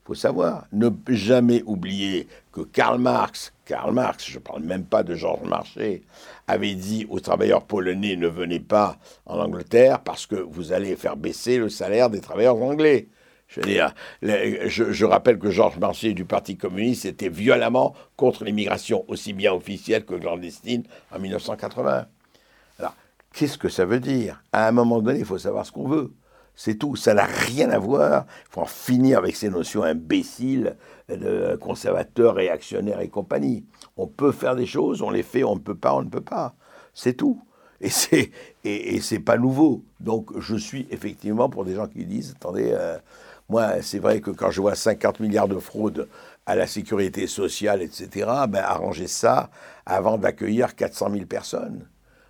[0.08, 5.04] Faut savoir, ne jamais oublier que Karl Marx, Karl Marx, je ne parle même pas
[5.04, 6.02] de Georges Marchais,
[6.48, 11.17] avait dit aux travailleurs polonais ne venez pas en Angleterre parce que vous allez faire
[11.17, 13.10] baisser le salaire des travailleurs anglais.
[13.50, 19.04] Je, veux dire, je, rappelle que Georges Marchais du Parti communiste était violemment contre l'immigration,
[19.10, 22.08] aussi bien officielle que clandestine, en 1980.
[22.80, 22.96] Alors,
[23.34, 24.41] qu'est-ce que ça veut dire?
[24.54, 26.13] À un moment donné, il faut savoir ce qu'on veut.
[26.58, 26.96] C'est tout.
[26.96, 28.26] Ça n'a rien à voir.
[28.50, 30.76] Il faut en finir avec ces notions imbéciles
[31.08, 33.63] de conservateurs, réactionnaires et compagnie.
[33.96, 36.20] On peut faire des choses, on les fait, on ne peut pas, on ne peut
[36.20, 36.56] pas.
[36.96, 37.39] C'est tout.
[37.80, 38.32] Et c'est
[38.63, 39.84] et, c'est pas nouveau.
[40.00, 42.98] Donc je suis effectivement pour des gens qui disent attendez, euh,
[43.50, 46.10] moi c'est vrai que quand je vois 50 milliards de fraudes
[46.48, 48.10] à la sécurité sociale, etc.,
[48.50, 49.52] ben arranger ça
[49.86, 51.88] avant d'accueillir 400 000 personnes.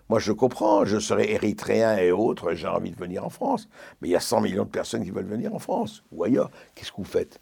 [0.10, 3.68] Moi, je comprends, je serais érythréen et autres, j'ai envie de venir en France.
[4.02, 6.50] Mais il y a 100 millions de personnes qui veulent venir en France ou ailleurs.
[6.76, 7.40] Qu'est-ce que vous faites?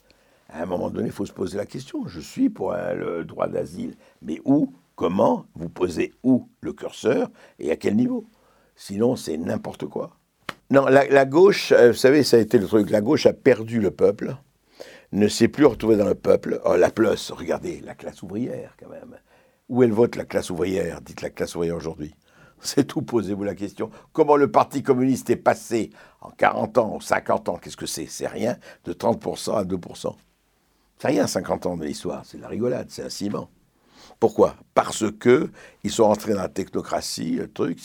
[0.50, 2.08] À un moment donné, il faut se poser la question.
[2.08, 7.70] Je suis pour le droit d'asile, mais où Comment Vous posez où le curseur et
[7.70, 8.26] à quel niveau?
[8.78, 10.18] Sinon, c'est n'importe quoi.
[10.72, 12.90] Non, la, gauche, euh, vous savez, ça a été le truc.
[12.90, 14.36] La gauche a perdu le peuple,
[15.12, 16.62] ne s'est plus retrouvée dans le peuple.
[16.66, 19.18] Oh, la plus, regardez, la classe ouvrière, quand même.
[19.68, 21.02] Où elle vote, la classe ouvrière?
[21.02, 22.16] Dites la classe ouvrière aujourd'hui.
[22.76, 23.92] C'est tout, posez-vous la question.
[24.12, 28.08] Comment le Parti communiste est passé en 40 ans, 50 ans, qu'est-ce que c'est?
[28.08, 30.16] C'est rien, de 30% à 2%.
[30.98, 33.50] C'est rien, 50 ans de l'histoire, c'est de la rigolade, c'est un ciment.
[34.20, 34.56] Pourquoi?
[34.74, 35.52] Parce que
[35.84, 37.80] ils sont entrés dans la technocratie, le truc.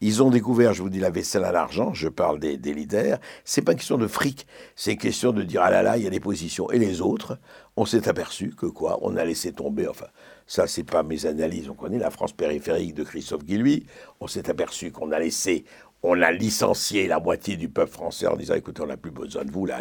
[0.00, 1.92] Ils ont découvert, je vous dis, la vaisselle à l'argent.
[1.92, 3.18] Je parle des, des leaders.
[3.44, 4.46] C'est pas une question de fric.
[4.74, 6.70] C'est une question de dire ah là là, il y a des positions.
[6.70, 7.38] Et les autres,
[7.76, 8.98] on s'est aperçu que quoi?
[9.02, 9.86] On a laissé tomber.
[9.86, 10.06] Enfin,
[10.46, 11.68] ça, c'est pas mes analyses.
[11.68, 13.84] On connaît la France périphérique de Christophe Guilluy.
[14.20, 15.64] On s'est aperçu qu'on a laissé
[16.02, 19.44] on a licencié la moitié du peuple français en disant écoutez, on n'a plus besoin
[19.44, 19.80] de vous, là,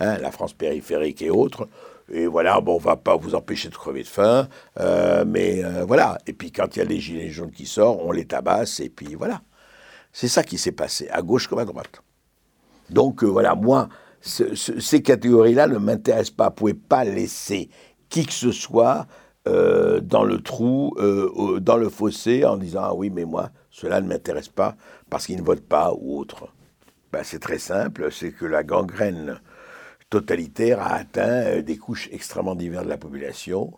[0.00, 1.68] hein, la France périphérique et autres.
[2.10, 4.48] Et voilà, bon, on va pas vous empêcher de crever de faim,
[4.80, 6.18] euh, mais euh, voilà.
[6.26, 8.88] Et puis quand il y a les gilets jaunes qui sortent, on les tabasse, et
[8.88, 9.42] puis voilà.
[10.12, 12.02] C'est ça qui s'est passé, à gauche comme à droite.
[12.90, 13.88] Donc euh, voilà, moi,
[14.20, 16.48] ces catégories-là ne m'intéressent pas.
[16.48, 17.70] Vous pouvez pas laisser
[18.08, 19.06] qui que ce soit
[19.48, 24.00] euh, dans le trou, euh, dans le fossé, en disant Ah oui, mais moi, cela
[24.00, 24.76] ne m'intéresse pas
[25.10, 26.48] parce qu'ils ne votent pas ou autre.
[27.12, 29.40] Ben, c'est très simple, c'est que la gangrène
[30.10, 33.72] totalitaire a atteint des couches extrêmement diverses de la population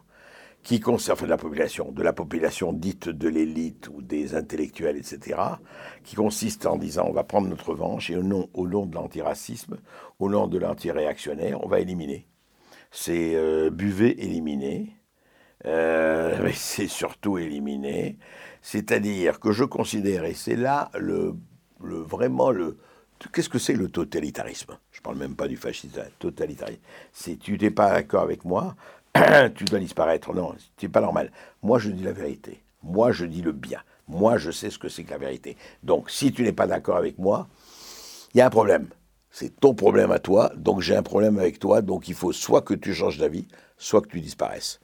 [0.64, 5.38] qui concerne de la population, de la population dite de l'élite ou des intellectuels, etc.,
[6.02, 8.94] qui consiste en disant on va prendre notre revanche et au nom, au nom de
[8.94, 9.76] l'antiracisme,
[10.18, 12.26] au nom de l'antiréactionnaire, on va éliminer.
[12.90, 14.96] C'est euh, buver, éliminer,
[15.66, 18.18] euh, c'est surtout éliminer.
[18.62, 21.34] C'est-à-dire que je considère, et c'est là le,
[21.80, 22.78] vraiment le,
[23.32, 24.76] Qu'est-ce que c'est le totalitarisme?
[24.92, 26.80] Je ne parle même pas du fascisme, totalitarisme.
[27.12, 28.74] Si tu n'es pas d'accord avec moi,
[29.54, 30.34] tu dois disparaître.
[30.34, 31.30] Non, c'est pas normal.
[31.62, 32.62] Moi, je dis la vérité.
[32.82, 33.80] Moi, je dis le bien.
[34.08, 35.56] Moi, je sais ce que c'est que la vérité.
[35.82, 37.48] Donc, si tu n'es pas d'accord avec moi,
[38.34, 38.88] il y a un problème.
[39.30, 42.62] C'est ton problème à toi, donc j'ai un problème avec toi, donc il faut soit
[42.62, 44.80] que tu changes d'avis, soit que tu disparaisses.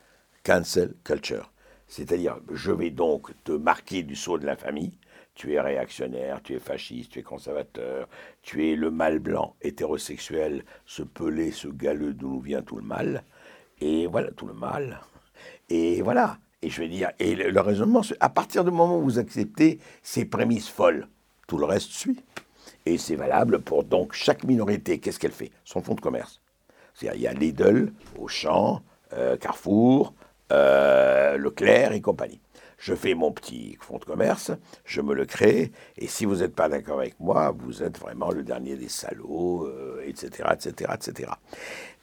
[0.50, 1.52] Cancel culture.
[1.86, 4.98] C'est-à-dire, je vais donc te marquer du sceau de la famille.
[5.36, 8.08] Tu es réactionnaire, tu es fasciste, tu es conservateur,
[8.42, 12.82] tu es le mal blanc, hétérosexuel, ce pelé, ce galeux d'où nous vient tout le
[12.82, 13.22] mal.
[13.80, 14.98] Et voilà, tout le mal.
[15.68, 16.38] Et voilà.
[16.62, 20.24] Et je vais dire, et le, raisonnement, à partir du moment où vous acceptez ces
[20.24, 21.06] prémices folles,
[21.46, 22.24] tout le reste suit.
[22.86, 24.98] Et c'est valable pour donc chaque minorité.
[24.98, 25.52] Qu'est-ce qu'elle fait?
[25.62, 26.40] Son fonds de commerce.
[26.92, 28.82] C'est-à-dire, il y a Lidl, Auchan,
[29.12, 30.12] euh, Carrefour,
[30.50, 32.40] euh, Leclerc et compagnie.
[32.78, 34.52] Je fais mon petit fonds de commerce,
[34.86, 38.30] je me le crée, et si vous n'êtes pas d'accord avec moi, vous êtes vraiment
[38.30, 39.70] le dernier des salauds,
[40.02, 41.30] etc., etc., etc.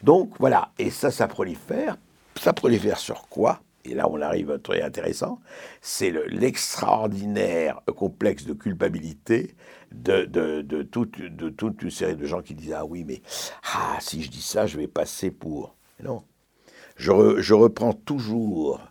[0.04, 1.98] Donc voilà, et ça, ça prolifère.
[2.40, 3.60] Ça prolifère sur quoi?
[3.88, 5.40] Et là on arrive à un truc intéressant,
[5.82, 9.56] c'est l'extraordinaire complexe de culpabilité
[9.92, 13.22] de, toute, de toute une série de gens qui disent Ah oui, mais
[13.74, 15.76] ah, si je dis ça, je vais passer pour.
[16.04, 16.24] Non.
[16.98, 18.82] Je, reprends toujours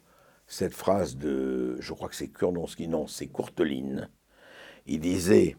[0.46, 4.08] cette phrase de, je crois que c'est Kurnonski, non, c'est Courteline.
[4.86, 5.56] Il disait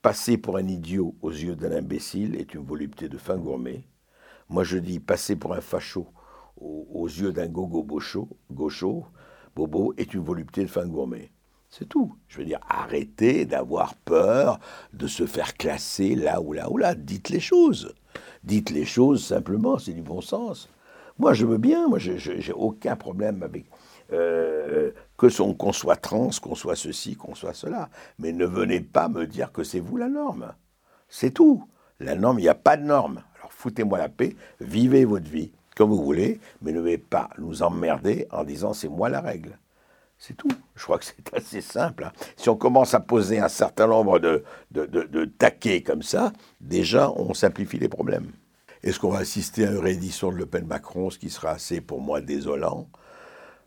[0.00, 3.84] Passer pour un idiot aux yeux d'un imbécile est une volupté de fin gourmet.
[4.48, 6.06] Moi, je dis passer pour un facho
[6.56, 7.82] aux, yeux d'un gogo
[8.50, 9.06] gaucho,
[9.54, 11.30] bobo, est une volupté de fin gourmet.
[11.68, 12.16] C'est tout.
[12.28, 14.58] Je veux dire, arrêtez d'avoir peur
[14.94, 16.94] de se faire classer là ou là ou là.
[16.94, 17.94] Dites les choses.
[18.42, 20.70] Dites les choses simplement, c'est du bon sens.
[21.20, 23.66] Moi, je veux bien, moi, j'ai aucun problème avec
[24.12, 27.90] euh, que qu'on soit trans, qu'on soit ceci, qu'on soit cela.
[28.18, 30.52] Mais ne venez pas me dire que c'est vous la norme.
[31.08, 31.64] C'est tout.
[32.00, 33.22] La norme, il n'y a pas de norme
[33.60, 38.26] foutez-moi la paix, vivez votre vie comme vous voulez, mais ne venez pas nous emmerder
[38.30, 39.58] en disant c'est moi la règle.
[40.18, 40.50] C'est tout.
[40.74, 42.04] Je crois que c'est assez simple.
[42.04, 42.12] Hein.
[42.36, 47.32] Si on commence à poser un certain nombre de, de, taquets comme ça, déjà on
[47.32, 48.30] simplifie les problèmes.
[48.82, 52.00] Est-ce qu'on va assister à une réédition de Le Pen-Macron, ce qui sera assez pour
[52.00, 52.88] moi désolant?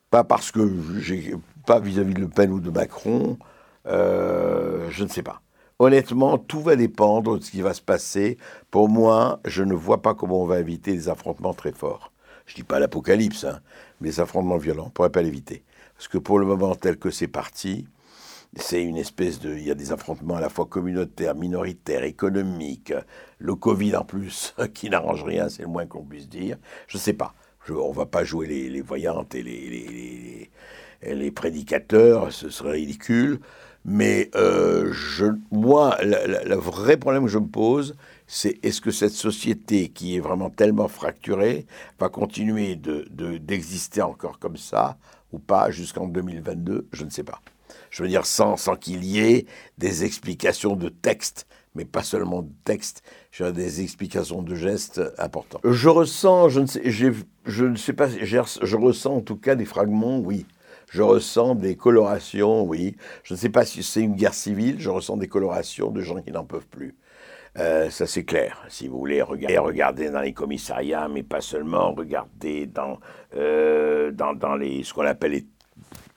[0.10, 3.38] Pas parce que j'ai pas vis-à-vis de Le Pen ou de Macron,
[3.86, 5.41] euh, je ne sais pas.
[5.80, 8.38] Honnêtement, tout va dépendre de ce qui va se passer.
[8.71, 12.12] Pour moi, je ne vois pas comment on va éviter des affrontements très forts.
[12.45, 13.60] Je ne dis pas l'apocalypse, hein,
[13.99, 14.84] mais des affrontements violents.
[14.84, 15.63] On ne pourrait pas l'éviter.
[15.95, 17.88] Parce que pour le moment, tel que c'est parti,
[18.56, 19.56] c'est une espèce de.
[19.56, 22.93] Il y a des affrontements à la fois communautaires, minoritaires, économiques.
[23.43, 26.58] Le Covid en plus, qui n'arrange rien, c'est le moins qu'on puisse dire.
[26.88, 27.34] Je ne sais pas.
[27.69, 29.43] on ne va pas jouer les, voyantes et
[31.03, 33.41] les, prédicateurs, ce serait ridicule.
[33.84, 39.12] Mais euh, je, moi, le vrai problème que je me pose, c'est est-ce que cette
[39.12, 41.65] société qui est vraiment tellement fracturée
[41.99, 44.97] va continuer d'exister de, encore comme ça
[45.34, 47.41] ou pas jusqu'en 2022 Je ne sais pas.
[47.89, 49.45] Je veux dire, sans, sans qu'il y ait
[49.77, 51.45] des explications de texte,
[51.76, 53.04] mais pas seulement de texte,
[53.40, 55.60] des explications de gestes importants.
[55.64, 59.66] Je ressens, je ne sais, je ne sais pas, je ressens en tout cas des
[59.66, 60.46] fragments, oui,
[60.94, 62.96] je ressens des colorations, oui.
[63.24, 66.22] Je ne sais pas si c'est une guerre civile, je ressens des colorations de gens
[66.22, 66.96] qui n'en peuvent plus.
[67.58, 68.64] Euh, ça c'est clair.
[68.70, 73.00] Si vous voulez regarder, regarder dans les commissariats, mais pas seulement, regarder dans,
[73.36, 75.46] euh, dans, dans, les, ce qu'on appelle les,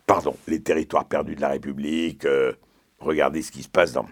[0.06, 2.52] pardon, les territoires perdus de la République, euh,
[2.98, 4.06] regardez ce qui se passe dans...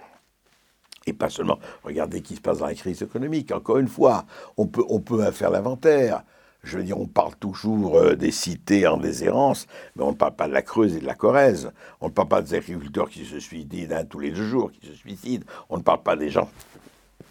[1.06, 3.52] Et pas seulement, regardez ce qui se passe dans la crise économique.
[3.52, 4.24] Encore une fois,
[4.56, 6.22] on peut, on peut faire l'inventaire.
[6.62, 10.34] Je veux dire, on parle toujours euh, des cités en déshérence, mais on ne parle
[10.34, 11.70] pas de la Creuse et de la Corrèze.
[12.00, 14.94] On ne parle pas des agriculteurs qui se suicident tous les deux jours, qui se
[14.94, 15.44] suicident.
[15.68, 16.48] On ne parle pas des gens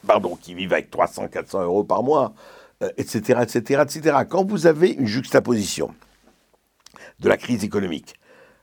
[0.06, 2.34] pardon, qui vivent avec 300, 400 euros par mois,
[2.98, 4.18] etc., etc., etc.
[4.30, 5.94] Quand vous avez une juxtaposition
[7.20, 8.16] de la crise économique,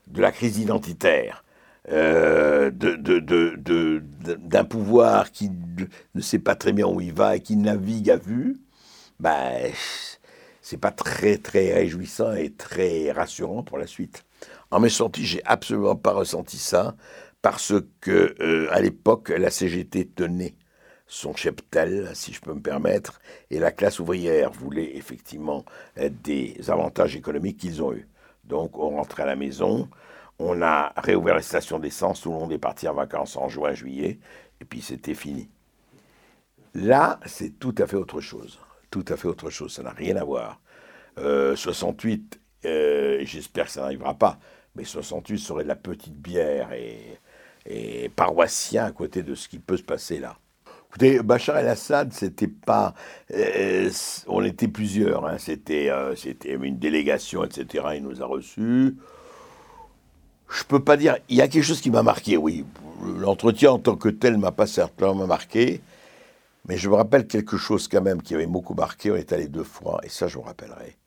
[0.07, 1.43] de la crise identitaire,
[1.89, 5.51] euh, d'un pouvoir qui
[6.13, 8.57] ne sait pas très bien où il va et qui navigue à vue,
[9.19, 9.71] ben,
[10.61, 14.25] c'est pas très très réjouissant et très rassurant pour la suite.
[14.69, 16.95] En mes sorties, j'ai absolument pas ressenti ça
[17.41, 20.55] parce que euh, à l'époque, la CGT tenait
[21.07, 25.65] son cheptel, si je peux me permettre, et la classe ouvrière voulait effectivement
[26.23, 28.07] des avantages économiques qu'ils ont eus.
[28.45, 29.89] Donc on rentrait à la maison,
[30.39, 33.73] on a réouvert les stations d'essence, tout le monde est parti en vacances en juin,
[33.73, 34.19] juillet,
[34.59, 35.49] et puis c'était fini.
[36.73, 38.59] Là, c'est tout à fait autre chose.
[38.89, 40.61] Tout à fait autre chose, ça n'a rien à voir.
[41.17, 44.39] 68, euh, euh, j'espère que ça n'arrivera pas,
[44.75, 47.17] mais 68 serait de la petite bière et,
[48.15, 50.37] paroissien à côté de ce qui peut se passer là.
[50.89, 52.93] Écoutez, Bachar el-Assad, c'était pas.
[53.33, 53.89] Euh,
[54.27, 57.85] on était plusieurs, hein, c'était, c'était une délégation, etc.
[57.95, 58.97] Il nous a reçus.
[60.51, 61.17] Je peux pas dire.
[61.29, 62.65] Il y a quelque chose qui m'a marqué, oui.
[63.17, 65.81] L'entretien en tant que tel m'a pas certainement marqué.
[66.67, 69.11] Mais je me rappelle quelque chose quand même qui avait beaucoup marqué.
[69.11, 70.97] On est allé deux fois, et ça, je me rappellerai.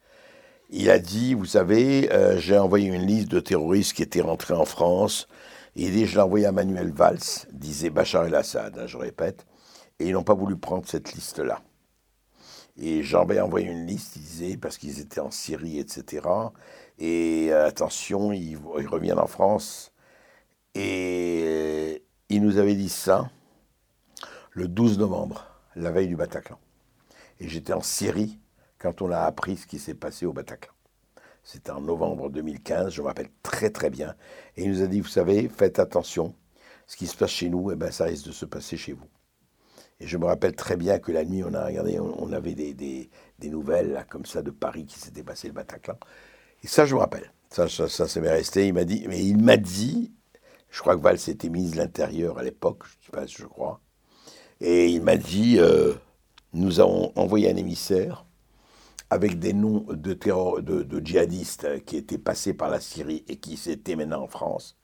[0.70, 4.54] Il a dit, vous savez, euh, j'ai envoyé une liste de terroristes qui étaient rentrés
[4.54, 5.28] en France.
[5.76, 9.46] Et il dit, je l'ai envoyé à Manuel Valls, disait Bachar el-Assad, hein, je répète.
[10.00, 11.60] Et ils n'ont pas voulu prendre cette liste-là.
[12.80, 16.22] Et j'en envoyé une liste, disait, parce qu'ils étaient en Syrie, etc.
[16.98, 19.92] Et euh, attention, ils, ils, reviennent en France.
[20.74, 23.30] Et il nous avait dit ça
[24.50, 26.58] le 12 novembre, la veille du Bataclan.
[27.40, 28.38] Et j'étais en Syrie
[28.78, 30.72] quand on a appris ce qui s'est passé au Bataclan.
[31.42, 34.14] C'était en novembre 2015, je me rappelle très très bien.
[34.56, 36.34] Et il nous a dit, vous savez, faites attention,
[36.86, 39.06] ce qui se passe chez nous, eh ben, ça risque de se passer chez vous.
[40.00, 43.10] Et je me rappelle très bien que la nuit, on a regardé, on, avait des,
[43.42, 45.96] nouvelles comme ça de Paris qui s'était passé le Bataclan.
[46.64, 47.30] Et ça, je me rappelle.
[47.50, 48.66] Ça, ça, ça, m'est resté.
[48.66, 50.12] Il m'a dit, mais il m'a dit,
[50.70, 53.80] je crois que Val s'était mise de l'intérieur à l'époque, je sais pas, je crois.
[54.60, 55.92] Et il m'a dit, euh,
[56.54, 58.24] nous avons envoyé un émissaire
[59.10, 60.18] avec des noms de,
[61.04, 64.78] djihadistes qui étaient passés par la Syrie et qui s'étaient maintenant en France.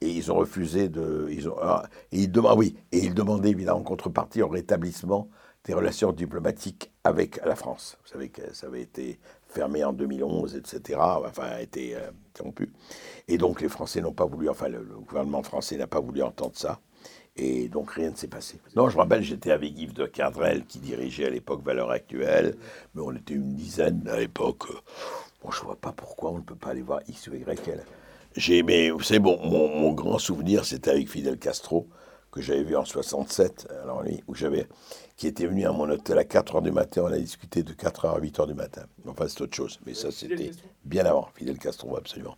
[0.00, 1.28] Et ils ont refusé de.
[1.30, 5.28] Ils ont, ah, et ils ah oui, et ils demandaient évidemment en contrepartie au rétablissement
[5.64, 7.98] des relations diplomatiques avec la France.
[8.02, 9.18] Vous savez que ça avait été
[9.54, 10.98] fermé en 2011, etc.
[11.00, 12.72] Enfin, a été euh, interrompu.
[13.28, 16.56] Et donc les Français n'ont pas voulu, enfin le gouvernement français n'a pas voulu entendre
[16.56, 16.80] ça.
[17.36, 18.60] Et donc rien ne s'est passé.
[18.76, 22.56] Non, je me rappelle, j'étais avec Yves de Cardrel qui dirigeait à l'époque Valeurs Actuelles,
[22.94, 24.68] mais on était une dizaine à l'époque.
[25.42, 27.84] Bon, je ne vois pas pourquoi on ne peut pas aller voir X ou Y.
[28.36, 31.88] J'ai, mais vous savez, bon, mon, grand souvenir, c'était avec Fidel Castro,
[32.32, 34.66] que j'avais vu en 67, alors lui, où j'avais,
[35.16, 37.02] qui était venu à mon hôtel à 4 h du matin.
[37.04, 38.82] On a discuté de 4 h à 8 h du matin.
[39.06, 39.78] Enfin, c'est autre chose.
[39.86, 40.50] Mais ça, c'était
[40.84, 41.28] bien avant.
[41.34, 42.36] Fidel Castro, absolument.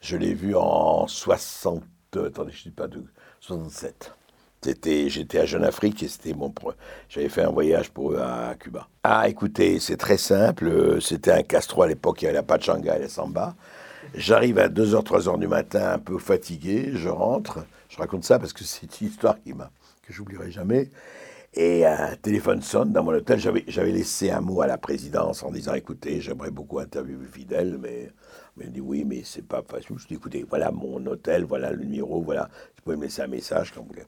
[0.00, 1.82] Je l'ai vu en 60.
[2.14, 3.04] Attendez, je ne dis pas de
[3.40, 4.12] 67.
[4.62, 6.52] C'était, j'étais à Jeune Afrique et c'était mon,
[7.08, 8.88] j'avais fait un voyage pour eux à Cuba.
[9.02, 11.00] Ah, écoutez, c'est très simple.
[11.00, 13.54] C'était un Castro à l'époque, il n'y avait pas de Shanghai, la Samba.
[14.14, 16.90] J'arrive à 2h, 3h du matin, un peu fatigué.
[16.92, 17.64] Je rentre.
[17.88, 19.70] Je raconte ça parce que c'est une histoire qui m'a,
[20.02, 20.90] que j'oublierai jamais.
[21.52, 23.40] Et un téléphone sonne dans mon hôtel.
[23.40, 28.12] J'avais, laissé un mot à la présidence en disant écoutez, j'aimerais beaucoup interviewer Fidel, mais,
[28.56, 29.96] mais il dit oui, mais c'est pas facile.
[29.98, 32.48] Je dis écoutez, voilà mon hôtel, voilà le numéro, voilà.
[32.76, 34.06] Vous pouvez me laisser un message quand vous voulez.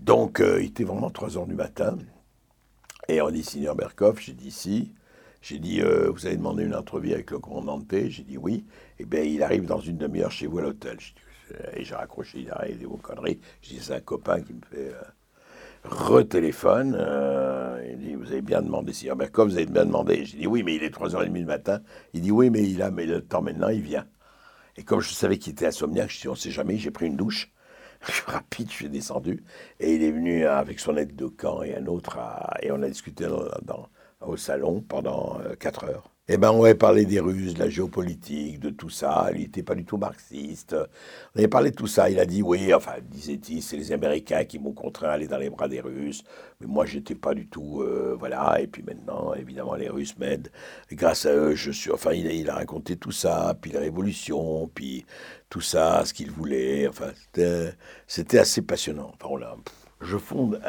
[0.00, 1.96] Donc, euh, il était vraiment 3 heures du matin.
[3.08, 4.92] Et on dit, Signor Berkov, j'ai dit si.
[5.42, 8.64] J'ai dit, euh, vous avez demandé une entrevue avec le Nantais J'ai dit oui.
[8.98, 10.98] Eh bien, il arrive dans une demi-heure chez vous à l'hôtel.
[11.74, 13.40] Et j'ai raccroché, il a des vos conneries.
[13.60, 15.02] J'ai dit, c'est un copain qui me fait euh,
[15.84, 16.96] retéléphone.
[17.88, 20.24] il dit, vous avez bien demandé, Signor Berkov, vous avez bien demandé.
[20.24, 21.80] J'ai dit oui, mais il est 3h30 du matin.
[22.14, 24.06] Il dit oui, mais il a le temps maintenant, il vient.
[24.76, 27.06] Et comme je savais qu'il était insomniaque, je dit, on ne sait jamais, j'ai pris
[27.06, 27.52] une douche.
[28.26, 29.44] Rapide, je suis descendu.
[29.80, 32.18] Et il est venu avec son aide de camp et un autre,
[32.62, 33.26] et on a discuté
[34.20, 36.11] au salon pendant 4 euh, heures.
[36.28, 39.30] Eh ben, on avait parlé des Russes, de la géopolitique, de tout ça.
[39.34, 40.76] Il n'était pas du tout marxiste.
[41.34, 42.08] On avait parlé de tout ça.
[42.10, 45.38] Il a dit oui, enfin, disait-il, c'est les Américains qui m'ont contraint à aller dans
[45.38, 46.22] les bras des Russes.
[46.60, 48.60] Mais moi, j'étais pas du tout, euh, voilà.
[48.60, 50.52] Et puis maintenant, évidemment, les Russes m'aident.
[50.92, 51.90] grâce à eux, je suis.
[51.90, 55.04] Enfin, il a, raconté tout ça, puis la révolution, puis
[55.50, 56.86] tout ça, ce qu'il voulait.
[56.86, 57.10] Enfin,
[58.06, 59.12] c'était assez passionnant.
[59.20, 59.62] Enfin, on
[60.00, 60.60] je fonde,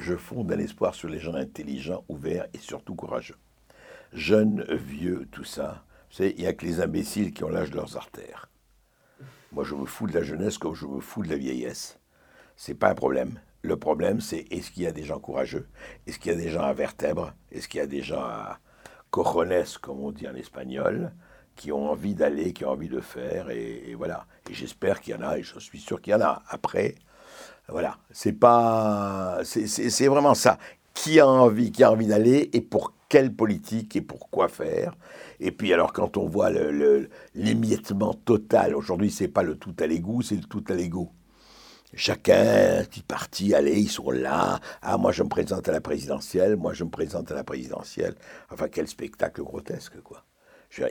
[0.00, 3.36] je fonde un espoir sur les gens intelligents, ouverts et surtout courageux
[4.12, 5.84] jeunes, vieux, tout ça.
[6.18, 8.50] Il n'y a que les imbéciles qui ont l'âge de leurs artères.
[9.52, 11.98] Moi, je me fous de la jeunesse comme je me fous de la vieillesse.
[12.56, 13.40] C'est pas un problème.
[13.62, 15.68] Le problème, c'est est-ce qu'il y a des gens courageux?
[16.06, 18.58] Est-ce qu'il y a des gens à vertèbres Est-ce qu'il y a des gens à
[19.10, 21.12] cojones, comme on dit en espagnol,
[21.56, 24.26] qui ont envie d'aller, qui ont envie de faire et, voilà.
[24.48, 26.42] Et j'espère qu'il y en a, et je suis sûr qu'il y en a.
[26.48, 26.94] Après,
[27.68, 30.58] voilà, c'est pas, c'est vraiment ça.
[30.94, 34.96] Qui a envie, qui a envie d'aller et pour quelle politique et pour quoi faire.
[35.40, 36.50] Et puis alors quand on voit
[37.34, 41.10] l'émiettement total, aujourd'hui c'est pas le tout à l'égout, c'est le tout à l'ego.
[41.92, 44.60] Chacun, petit parti, allez, ils sont là.
[44.80, 48.14] Ah, moi je me présente à la présidentielle, moi je me présente à la présidentielle.
[48.50, 50.24] Enfin, quel spectacle grotesque, quoi.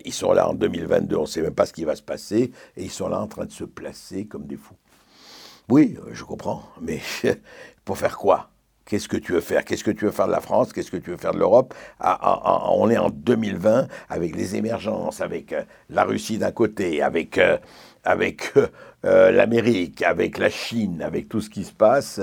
[0.03, 2.51] Ils sont là en 2022, on ne sait même pas ce qui va se passer,
[2.75, 4.75] et ils sont là en train de se placer comme des fous.
[5.69, 6.99] Oui, je comprends, mais
[7.85, 8.49] pour faire quoi?
[8.89, 9.63] Qu'est-ce que tu veux faire?
[9.63, 10.73] Qu'est-ce que tu veux faire de la France?
[10.73, 11.75] Qu'est-ce que tu veux faire de l'Europe?
[11.99, 16.51] Ah, ah, ah, On est en 2020 avec les émergences, avec euh, la Russie d'un
[16.51, 17.57] côté, avec, euh,
[18.03, 18.53] avec
[19.03, 22.19] l'Amérique, avec la Chine, avec tout ce qui se passe.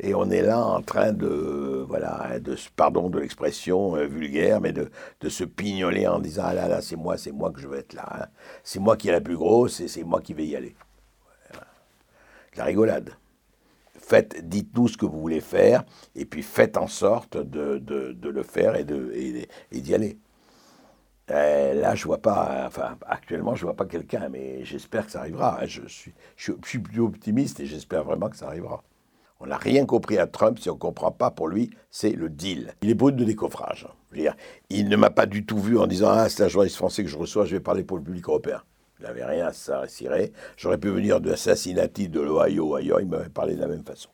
[0.00, 4.90] Et on est là en train de, voilà, de, pardon de l'expression vulgaire, mais de,
[5.20, 7.78] de, se pignoler en disant Ah là là, c'est moi, c'est moi que je veux
[7.78, 8.06] être là.
[8.20, 8.26] Hein.
[8.62, 10.74] C'est moi qui est la plus grosse et c'est moi qui vais y aller
[12.56, 13.10] la rigolade.
[14.06, 15.82] Faites, dites-nous ce que vous voulez faire,
[16.14, 19.10] et puis faites en sorte de, de, le faire et, de,
[19.72, 20.18] et, d'y aller.
[21.30, 25.20] Euh, là, je vois pas, enfin, actuellement, je vois pas quelqu'un, mais j'espère que ça
[25.20, 25.58] arrivera.
[25.58, 25.64] Hein.
[25.66, 28.84] Je suis, je, suis plus optimiste et j'espère vraiment que ça arrivera.
[29.40, 32.28] On n'a rien compris à Trump si on ne comprend pas pour lui, c'est le
[32.28, 32.74] deal.
[32.82, 33.88] Il est brut de décoffrage.
[34.68, 37.10] il ne m'a pas du tout vu en disant Ah, c'est un journaliste français que
[37.10, 38.60] je reçois, je vais parler pour le public européen.
[39.00, 40.32] Il n'avait rien à cirer.
[40.56, 44.10] J'aurais pu venir de Cincinnati, de l'Ohio, ailleurs, il m'avait parlé de la même façon.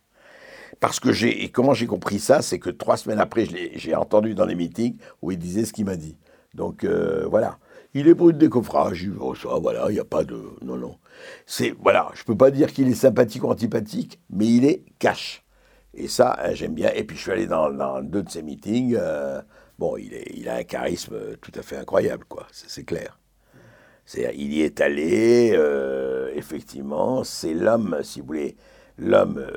[0.79, 4.35] Parce que j'ai, et comment j'ai compris ça, c'est que trois semaines après, j'ai entendu
[4.35, 6.17] dans les meetings où il disait ce qu'il m'a dit.
[6.55, 7.59] Donc euh, voilà.
[7.93, 9.11] Il est brut de décoffrage.
[9.19, 10.41] Oh, ça, voilà, il n'y a pas de.
[10.63, 10.97] Non, non.
[11.45, 14.85] C'est, voilà, je ne peux pas dire qu'il est sympathique ou antipathique, mais il est
[14.99, 15.45] cash.
[15.93, 16.91] Et ça, hein, j'aime bien.
[16.95, 18.97] Et puis je suis allé dans, deux de ses meetings.
[18.97, 19.43] Euh,
[19.79, 22.47] bon, il, il a un charisme tout à fait incroyable, quoi.
[22.53, 23.20] C'est clair
[24.15, 28.57] il y est allé, euh, effectivement, c'est l'homme, si vous voulez,
[28.99, 29.53] l'homme euh,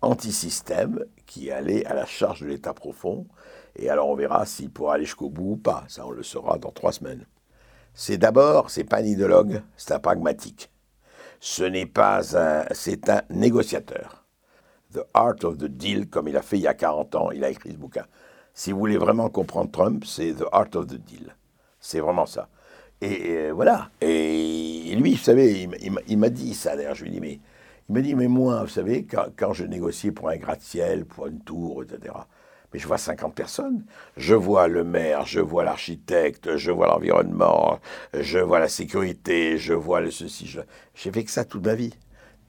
[0.00, 3.26] anti-système qui allait à la charge de l'État profond.
[3.76, 5.84] Et alors on verra s'il pourra aller jusqu'au bout ou pas.
[5.88, 7.26] Ça, on le saura dans trois semaines.
[7.94, 10.70] C'est d'abord, c'est pas un idéologue, c'est un pragmatique.
[11.40, 14.24] Ce n'est pas un, c'est un négociateur.
[14.92, 17.44] The Art of the Deal, comme il a fait il y a 40 ans, il
[17.44, 18.04] a écrit ce bouquin.
[18.54, 21.34] Si vous voulez vraiment comprendre Trump, c'est The Art of the Deal.
[21.80, 22.48] C'est vraiment ça.
[23.02, 23.90] Et euh, voilà.
[24.00, 25.68] Et lui, vous savez,
[26.06, 27.40] il, m'a dit ça, d'ailleurs, je lui ai dit, mais
[27.88, 31.40] il m'a dit, mais moi, vous savez, quand, je négocie pour un gratte-ciel, pour une
[31.40, 32.14] tour, etc.,
[32.72, 33.84] mais je vois 50 personnes.
[34.16, 37.80] Je vois le maire, je vois l'architecte, je vois l'environnement,
[38.14, 40.56] je vois la sécurité, je vois le ceci.
[40.94, 41.92] J'ai fait que ça toute ma vie.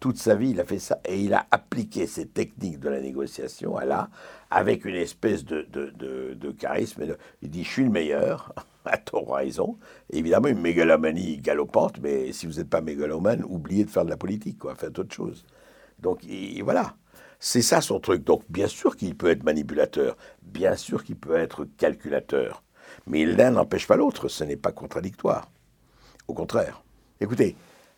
[0.03, 2.99] Toute sa vie, il a fait ça et il a appliqué ces techniques de la
[2.99, 4.09] négociation à là,
[4.51, 7.15] avec une espèce de, de, charisme.
[7.41, 8.53] il dit Je suis le meilleur
[8.85, 9.77] à tort raison.
[10.09, 14.17] Évidemment, une mégalomanie galopante, mais si vous n'êtes pas mégalomane, oubliez de faire de la
[14.17, 15.45] politique, quoi, faites autre chose.
[15.99, 16.19] Donc
[16.65, 16.97] voilà,
[17.39, 18.25] c'est ça son truc.
[18.25, 22.61] Donc bien sûr qu'il peut être manipulateur, bien sûr qu'il peut être calculateur,
[23.07, 25.49] mais l'un n'empêche pas l'autre, ce n'est pas contradictoire.
[26.27, 26.83] Au contraire.
[27.21, 27.55] Écoutez,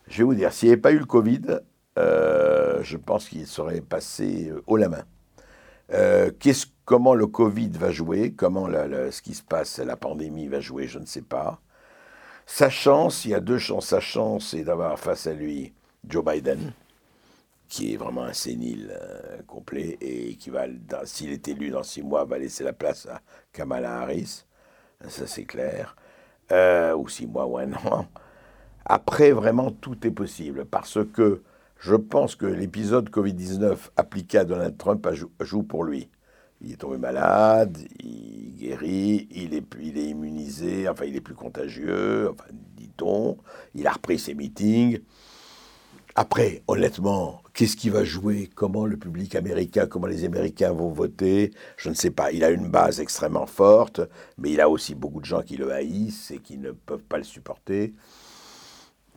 [0.08, 1.62] je vais vous dire, s'il n'y avait pas eu le Covid,
[1.98, 5.04] euh, je pense qu'il serait passé euh, haut la main.
[5.94, 6.32] Euh,
[6.86, 11.00] Comment le Covid va jouer, comment ce qui se passe, la pandémie va jouer, je
[11.00, 11.60] ne sais pas.
[12.46, 13.88] Sa chance, il y a deux chances.
[13.88, 15.74] Sa chance, c'est d'avoir face à lui
[16.08, 16.74] Joe Biden,
[17.70, 18.96] qui est vraiment un sénile
[19.48, 20.68] complet et qui va,
[21.06, 23.20] s'il est élu dans six mois, va laisser la place à
[23.52, 24.46] Kamala Harris.
[25.08, 25.96] Ça, c'est clair.
[26.52, 28.06] Ou six mois ou un an.
[28.86, 31.42] Après, vraiment, tout est possible parce que
[31.80, 35.08] je pense que l'épisode Covid-19 appliqué à Donald Trump
[35.40, 36.10] joue pour lui
[36.62, 41.36] il est tombé malade, il guérit, il est, il est immunisé, enfin il est plus
[41.36, 42.46] contagieux, enfin
[42.76, 43.38] dit-on,
[43.74, 45.00] il a repris ses meetings.
[46.18, 48.50] Après, honnêtement, qu'est-ce qui va jouer?
[48.56, 51.52] Comment le public américain, comment les Américains vont voter?
[51.76, 52.32] Je ne sais pas.
[52.32, 54.00] Il a une base extrêmement forte,
[54.38, 57.18] mais il a aussi beaucoup de gens qui le haïssent et qui ne peuvent pas
[57.18, 57.94] le supporter.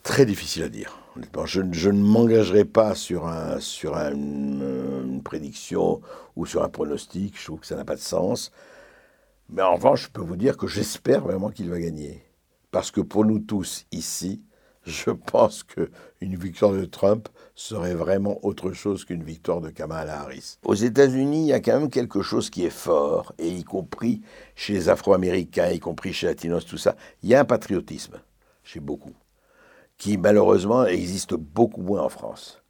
[0.09, 0.99] Très difficile à dire.
[1.45, 3.31] Je, ne m'engagerai pas sur,
[3.61, 6.01] sur une prédiction
[6.35, 7.39] ou sur un pronostic.
[7.39, 8.51] Je trouve que ça n'a pas de sens.
[9.51, 12.25] Mais en revanche, je peux vous dire que j'espère vraiment qu'il va gagner.
[12.71, 14.41] Parce que pour nous tous ici,
[14.87, 20.57] je pense qu'une victoire de Trump serait vraiment autre chose qu'une victoire de Kamala Harris.
[20.65, 24.23] Aux États-Unis, il y a quand même quelque chose qui est fort, et y compris
[24.57, 26.97] chez les Afro-Américains, y compris chez les Latinos, tout ça.
[27.23, 28.19] Il y a un patriotisme
[28.65, 29.13] chez beaucoup
[29.99, 32.63] qui malheureusement existe beaucoup moins en France.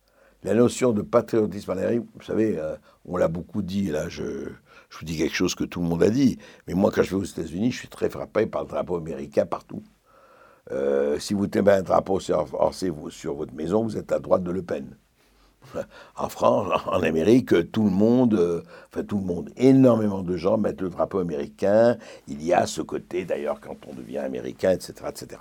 [0.44, 4.22] La notion de patriotisme Amérique, vous savez, euh, on l'a beaucoup dit, là je,
[4.88, 7.10] je, vous dis quelque chose que tout le monde a dit, mais moi quand je
[7.10, 9.82] vais aux États-Unis, je suis très frappé par le drapeau américain partout.
[10.70, 12.46] Euh, si vous tenez un drapeau sur,
[13.10, 14.96] sur votre maison, vous êtes à droite de Le Pen.
[16.16, 20.56] En France, en Amérique, tout le monde, euh, enfin tout le monde, énormément de gens
[20.56, 21.96] mettent le drapeau américain.
[22.26, 25.40] Il y a ce côté, d'ailleurs, quand on devient américain, etc., etc.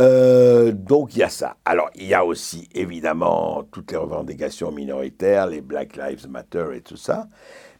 [0.00, 1.56] Euh, donc il y a ça.
[1.64, 6.80] Alors il y a aussi évidemment toutes les revendications minoritaires, les Black Lives Matter et
[6.80, 7.28] tout ça.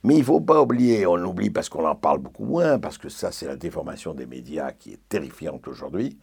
[0.05, 2.99] Mais il ne faut pas oublier, on l'oublie parce qu'on en parle beaucoup moins, parce
[2.99, 6.19] que ça c'est la déformation des médias qui est terrifiante aujourd'hui,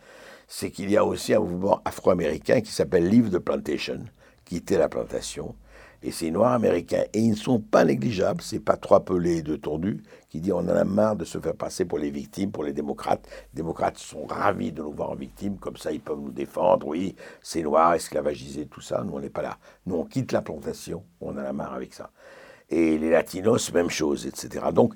[0.47, 3.99] c'est qu'il y a aussi un mouvement afro-américain qui s'appelle Leave the Plantation,
[4.45, 5.55] quitter la plantation,
[6.03, 7.03] et ces Noirs américains.
[7.13, 10.59] Et ils ne sont pas négligeables, c'est pas trois pelés de tordus qui dit on
[10.59, 13.27] en a marre de se faire passer pour les victimes, pour les démocrates.
[13.53, 16.87] Les démocrates sont ravis de nous voir en victimes, comme ça ils peuvent nous défendre.
[16.87, 19.03] Oui, c'est noir, esclavagisé, tout ça.
[19.03, 19.57] Nous, on n'est pas là.
[19.85, 22.11] Nous, on quitte la plantation, on en a marre avec ça.
[22.69, 24.65] Et les latinos, même chose, etc.
[24.73, 24.93] Donc,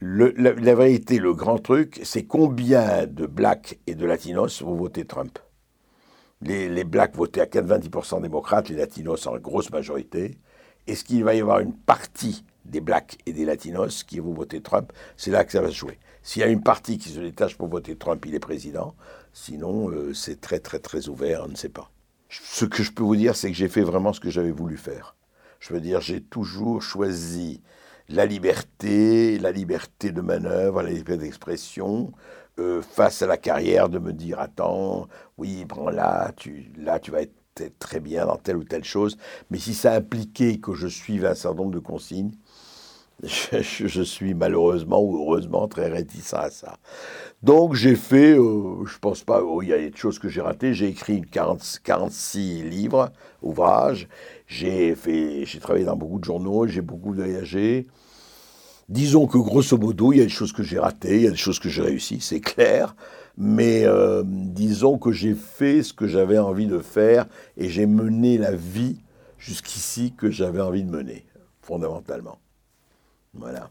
[0.00, 5.38] la, vérité, le grand truc, c'est combien de blacks et de latinos vont voter Trump?
[6.42, 10.38] Les, Blacks votaient à 90% démocrates, les Latinos en grosse majorité.
[10.86, 14.60] Est-ce qu'il va y avoir une partie des Blacks et des Latinos qui vont voter
[14.60, 14.92] Trump?
[15.16, 15.98] C'est là que ça va se jouer.
[16.22, 18.94] S'il y a une partie qui se détache pour voter Trump, il est président.
[19.32, 21.90] Sinon, euh, c'est très, très, très ouvert, on ne sait pas.
[22.28, 24.76] Ce que je peux vous dire, c'est que j'ai fait vraiment ce que j'avais voulu
[24.76, 25.16] faire.
[25.60, 27.62] Je veux dire, j'ai toujours choisi
[28.08, 32.12] la liberté, la liberté de manœuvre, la liberté d'expression,
[32.58, 37.10] euh, face à la carrière de me dire attends, oui, prends là, tu, là tu
[37.10, 37.32] vas être
[37.78, 39.16] très bien dans telle ou telle chose,
[39.50, 42.32] mais si ça impliquait que je suive un certain nombre de consignes,
[43.22, 46.78] je, suis malheureusement ou heureusement très réticent à ça.
[47.42, 50.40] Donc j'ai fait, euh, je pense pas, oh, il y a des choses que j'ai
[50.40, 54.08] ratées, j'ai écrit 40, 46 livres, ouvrages,
[54.46, 57.86] j'ai fait, j'ai travaillé dans beaucoup de journaux, j'ai beaucoup voyagé,
[58.92, 61.30] Disons que grosso modo, il y a des choses que j'ai ratées, il y a
[61.30, 62.94] des choses que j'ai réussies, c'est clair.
[63.38, 67.24] Mais euh, disons que j'ai fait ce que j'avais envie de faire
[67.56, 69.00] et j'ai mené la vie
[69.38, 71.24] jusqu'ici que j'avais envie de mener,
[71.62, 72.38] fondamentalement.
[73.32, 73.70] Voilà.